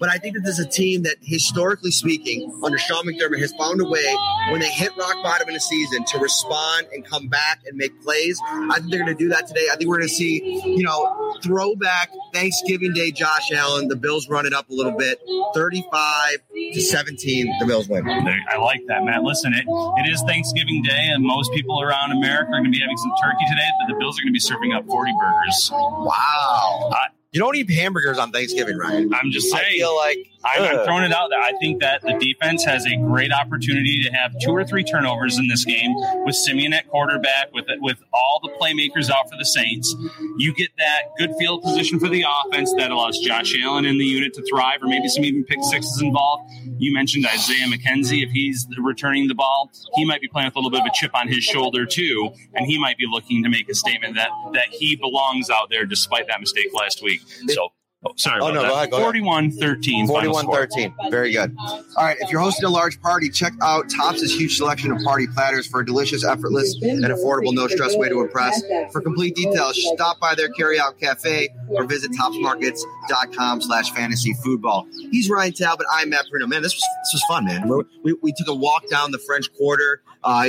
But 0.00 0.08
I 0.08 0.18
think 0.18 0.34
that 0.36 0.42
this 0.42 0.58
is 0.58 0.66
a 0.66 0.68
team 0.68 1.02
that, 1.02 1.16
historically 1.20 1.90
speaking, 1.90 2.52
under 2.64 2.78
Sean 2.78 3.04
McDermott, 3.04 3.40
has 3.40 3.52
found 3.52 3.80
a 3.80 3.84
way 3.84 4.16
when 4.50 4.60
they 4.60 4.70
hit 4.70 4.96
rock 4.96 5.16
bottom 5.22 5.48
in 5.48 5.56
a 5.56 5.60
season 5.60 6.04
to 6.06 6.18
respond 6.18 6.86
and 6.92 7.04
come 7.04 7.28
back 7.28 7.60
and 7.66 7.76
make 7.76 8.00
plays. 8.02 8.40
I 8.46 8.78
think 8.78 8.90
they're 8.90 9.04
going 9.04 9.16
to 9.16 9.22
do 9.22 9.28
that 9.30 9.46
today. 9.46 9.66
I 9.72 9.76
think 9.76 9.88
we're 9.88 9.98
going 9.98 10.08
to 10.08 10.14
see, 10.14 10.62
you 10.64 10.82
know, 10.82 11.38
throwback 11.42 12.10
Thanksgiving 12.32 12.92
Day 12.92 13.10
Josh 13.10 13.52
Allen. 13.52 13.88
The 13.88 13.96
Bills 13.96 14.27
run 14.28 14.46
it 14.46 14.52
up 14.52 14.68
a 14.70 14.72
little 14.72 14.92
bit, 14.96 15.20
35 15.54 16.38
to 16.74 16.80
17. 16.80 17.56
The 17.60 17.66
Bills 17.66 17.88
win. 17.88 18.06
I 18.08 18.56
like 18.58 18.80
that, 18.88 19.04
Matt. 19.04 19.22
Listen, 19.22 19.52
it, 19.54 19.64
it 19.66 20.10
is 20.10 20.22
Thanksgiving 20.22 20.82
Day, 20.82 21.08
and 21.12 21.24
most 21.24 21.52
people 21.52 21.82
around 21.82 22.12
America 22.12 22.48
are 22.48 22.60
going 22.60 22.64
to 22.64 22.70
be 22.70 22.80
having 22.80 22.96
some 22.96 23.12
turkey 23.22 23.44
today, 23.48 23.68
but 23.80 23.92
the 23.92 23.98
Bills 23.98 24.18
are 24.18 24.22
going 24.22 24.32
to 24.32 24.32
be 24.32 24.40
serving 24.40 24.72
up 24.72 24.86
40 24.86 25.12
burgers. 25.18 25.70
Wow. 25.72 26.90
Uh, 26.92 26.96
you 27.32 27.40
don't 27.40 27.54
eat 27.56 27.70
hamburgers 27.70 28.18
on 28.18 28.32
Thanksgiving, 28.32 28.78
Ryan. 28.78 29.12
I'm 29.12 29.30
just 29.30 29.50
saying. 29.50 29.64
I 29.66 29.78
feel 29.78 29.96
like 29.96 30.18
I'm, 30.44 30.62
I'm, 30.62 30.84
throwing 30.84 31.04
it 31.04 31.12
out 31.12 31.30
there. 31.30 31.40
I 31.40 31.52
think 31.60 31.80
that 31.80 32.02
the 32.02 32.14
defense 32.14 32.64
has 32.64 32.86
a 32.86 32.96
great 32.96 33.32
opportunity 33.32 34.02
to 34.04 34.10
have 34.12 34.32
two 34.40 34.52
or 34.52 34.64
three 34.64 34.84
turnovers 34.84 35.38
in 35.38 35.48
this 35.48 35.64
game 35.64 35.94
with 36.24 36.34
Siemian 36.36 36.72
at 36.72 36.88
quarterback, 36.88 37.52
with 37.52 37.66
with 37.80 37.98
all 38.12 38.40
the 38.42 38.50
playmakers 38.50 39.10
out 39.10 39.28
for 39.30 39.36
the 39.36 39.44
Saints. 39.44 39.94
You 40.36 40.54
get 40.54 40.70
that 40.78 41.02
good 41.18 41.34
field 41.38 41.62
position 41.62 41.98
for 41.98 42.08
the 42.08 42.24
offense 42.26 42.72
that 42.74 42.90
allows 42.90 43.18
Josh 43.18 43.54
Allen 43.60 43.84
in 43.84 43.98
the 43.98 44.04
unit 44.04 44.32
to 44.34 44.42
thrive, 44.48 44.82
or 44.82 44.86
maybe 44.86 45.08
some 45.08 45.24
even 45.24 45.44
pick 45.44 45.58
sixes 45.62 46.00
involved. 46.00 46.50
You 46.78 46.94
mentioned 46.94 47.26
Isaiah 47.26 47.66
McKenzie. 47.66 48.22
If 48.22 48.30
he's 48.30 48.66
returning 48.78 49.26
the 49.28 49.34
ball, 49.34 49.70
he 49.94 50.04
might 50.04 50.20
be 50.20 50.28
playing 50.28 50.48
with 50.48 50.56
a 50.56 50.58
little 50.60 50.70
bit 50.70 50.80
of 50.80 50.86
a 50.86 50.92
chip 50.94 51.14
on 51.14 51.28
his 51.28 51.42
shoulder 51.42 51.84
too, 51.84 52.30
and 52.54 52.66
he 52.66 52.78
might 52.78 52.96
be 52.96 53.06
looking 53.10 53.42
to 53.42 53.48
make 53.48 53.68
a 53.68 53.74
statement 53.74 54.14
that 54.14 54.30
that 54.52 54.68
he 54.70 54.94
belongs 54.94 55.50
out 55.50 55.68
there 55.70 55.84
despite 55.84 56.28
that 56.28 56.40
mistake 56.40 56.68
last 56.72 57.02
week. 57.02 57.20
So 57.48 57.70
Oh, 58.04 58.12
sorry. 58.14 58.40
Oh, 58.40 58.52
no, 58.52 58.62
that. 58.62 58.68
go 58.68 58.74
ahead. 58.76 58.90
Go 58.92 59.00
41 59.00 59.50
13. 59.50 60.06
41 60.06 60.46
13. 60.46 60.94
Very 61.10 61.32
good. 61.32 61.52
All 61.58 61.84
right. 61.96 62.16
If 62.20 62.30
you're 62.30 62.40
hosting 62.40 62.64
a 62.64 62.70
large 62.70 63.00
party, 63.02 63.28
check 63.28 63.52
out 63.60 63.90
Tops' 63.90 64.30
huge 64.32 64.56
selection 64.56 64.92
of 64.92 65.02
party 65.02 65.26
platters 65.26 65.66
for 65.66 65.80
a 65.80 65.86
delicious, 65.86 66.24
effortless, 66.24 66.80
and 66.80 67.04
affordable, 67.04 67.52
no 67.52 67.66
stress 67.66 67.96
way 67.96 68.08
to 68.08 68.20
impress. 68.20 68.62
For 68.92 69.00
complete 69.00 69.34
details, 69.34 69.76
stop 69.94 70.20
by 70.20 70.36
their 70.36 70.48
carryout 70.48 71.00
cafe 71.00 71.48
or 71.68 71.84
visit 71.84 72.12
topsmarkets.com 72.12 73.62
slash 73.62 73.90
fantasy 73.90 74.32
football. 74.44 74.86
He's 75.10 75.28
Ryan 75.28 75.52
Talbot. 75.52 75.86
I'm 75.92 76.10
Matt 76.10 76.26
Parrino. 76.30 76.46
Man, 76.46 76.62
this 76.62 76.74
was, 76.74 76.84
this 77.02 77.14
was 77.14 77.24
fun, 77.28 77.46
man. 77.46 77.68
We, 78.04 78.14
we 78.22 78.32
took 78.32 78.46
a 78.46 78.54
walk 78.54 78.88
down 78.88 79.10
the 79.10 79.18
French 79.18 79.52
Quarter. 79.54 80.02
Uh, 80.22 80.44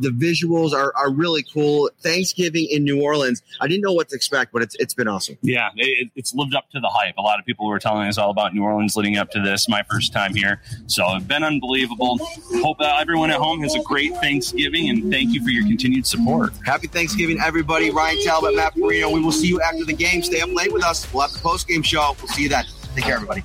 the 0.00 0.10
visuals 0.10 0.72
are, 0.72 0.94
are 0.96 1.10
really 1.10 1.44
cool. 1.54 1.90
Thanksgiving 2.02 2.66
in 2.70 2.84
New 2.84 3.02
Orleans. 3.02 3.42
I 3.60 3.66
didn't 3.66 3.82
know 3.82 3.92
what 3.92 4.08
to 4.10 4.16
expect, 4.16 4.52
but 4.52 4.62
it's 4.62 4.74
it's 4.76 4.94
been 4.94 5.08
awesome. 5.08 5.38
Yeah, 5.42 5.70
it, 5.76 6.10
it's 6.14 6.34
lived 6.34 6.54
up 6.54 6.70
to 6.70 6.77
the 6.80 6.88
hype. 6.88 7.16
A 7.18 7.22
lot 7.22 7.38
of 7.38 7.44
people 7.44 7.66
were 7.66 7.78
telling 7.78 8.08
us 8.08 8.18
all 8.18 8.30
about 8.30 8.54
New 8.54 8.62
Orleans 8.62 8.96
leading 8.96 9.16
up 9.16 9.30
to 9.32 9.40
this. 9.40 9.68
My 9.68 9.82
first 9.90 10.12
time 10.12 10.34
here, 10.34 10.60
so 10.86 11.04
it's 11.16 11.24
been 11.24 11.42
unbelievable. 11.42 12.18
Hope 12.62 12.78
that 12.78 13.00
everyone 13.00 13.30
at 13.30 13.38
home 13.38 13.62
has 13.62 13.74
a 13.74 13.82
great 13.82 14.14
Thanksgiving, 14.16 14.88
and 14.90 15.10
thank 15.10 15.32
you 15.32 15.42
for 15.42 15.50
your 15.50 15.64
continued 15.64 16.06
support. 16.06 16.52
Happy 16.64 16.86
Thanksgiving, 16.86 17.38
everybody. 17.40 17.90
Ryan 17.90 18.22
Talbot, 18.24 18.54
Matt 18.54 18.74
Parrino. 18.74 19.10
We 19.10 19.20
will 19.20 19.32
see 19.32 19.48
you 19.48 19.60
after 19.60 19.84
the 19.84 19.92
game. 19.92 20.22
Stay 20.22 20.40
up 20.40 20.52
late 20.52 20.72
with 20.72 20.84
us. 20.84 21.12
We'll 21.12 21.22
have 21.22 21.32
the 21.32 21.40
post 21.40 21.68
game 21.68 21.82
show. 21.82 22.14
We'll 22.18 22.28
see 22.28 22.44
you 22.44 22.48
then. 22.48 22.64
Take 22.94 23.04
care, 23.04 23.14
everybody. 23.14 23.42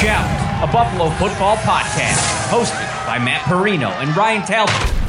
Shout, 0.00 0.66
a 0.66 0.72
Buffalo 0.72 1.10
football 1.10 1.56
podcast, 1.58 2.48
hosted 2.48 3.06
by 3.06 3.18
Matt 3.18 3.42
Parrino 3.42 3.90
and 3.90 4.16
Ryan 4.16 4.42
Talbot. 4.46 4.99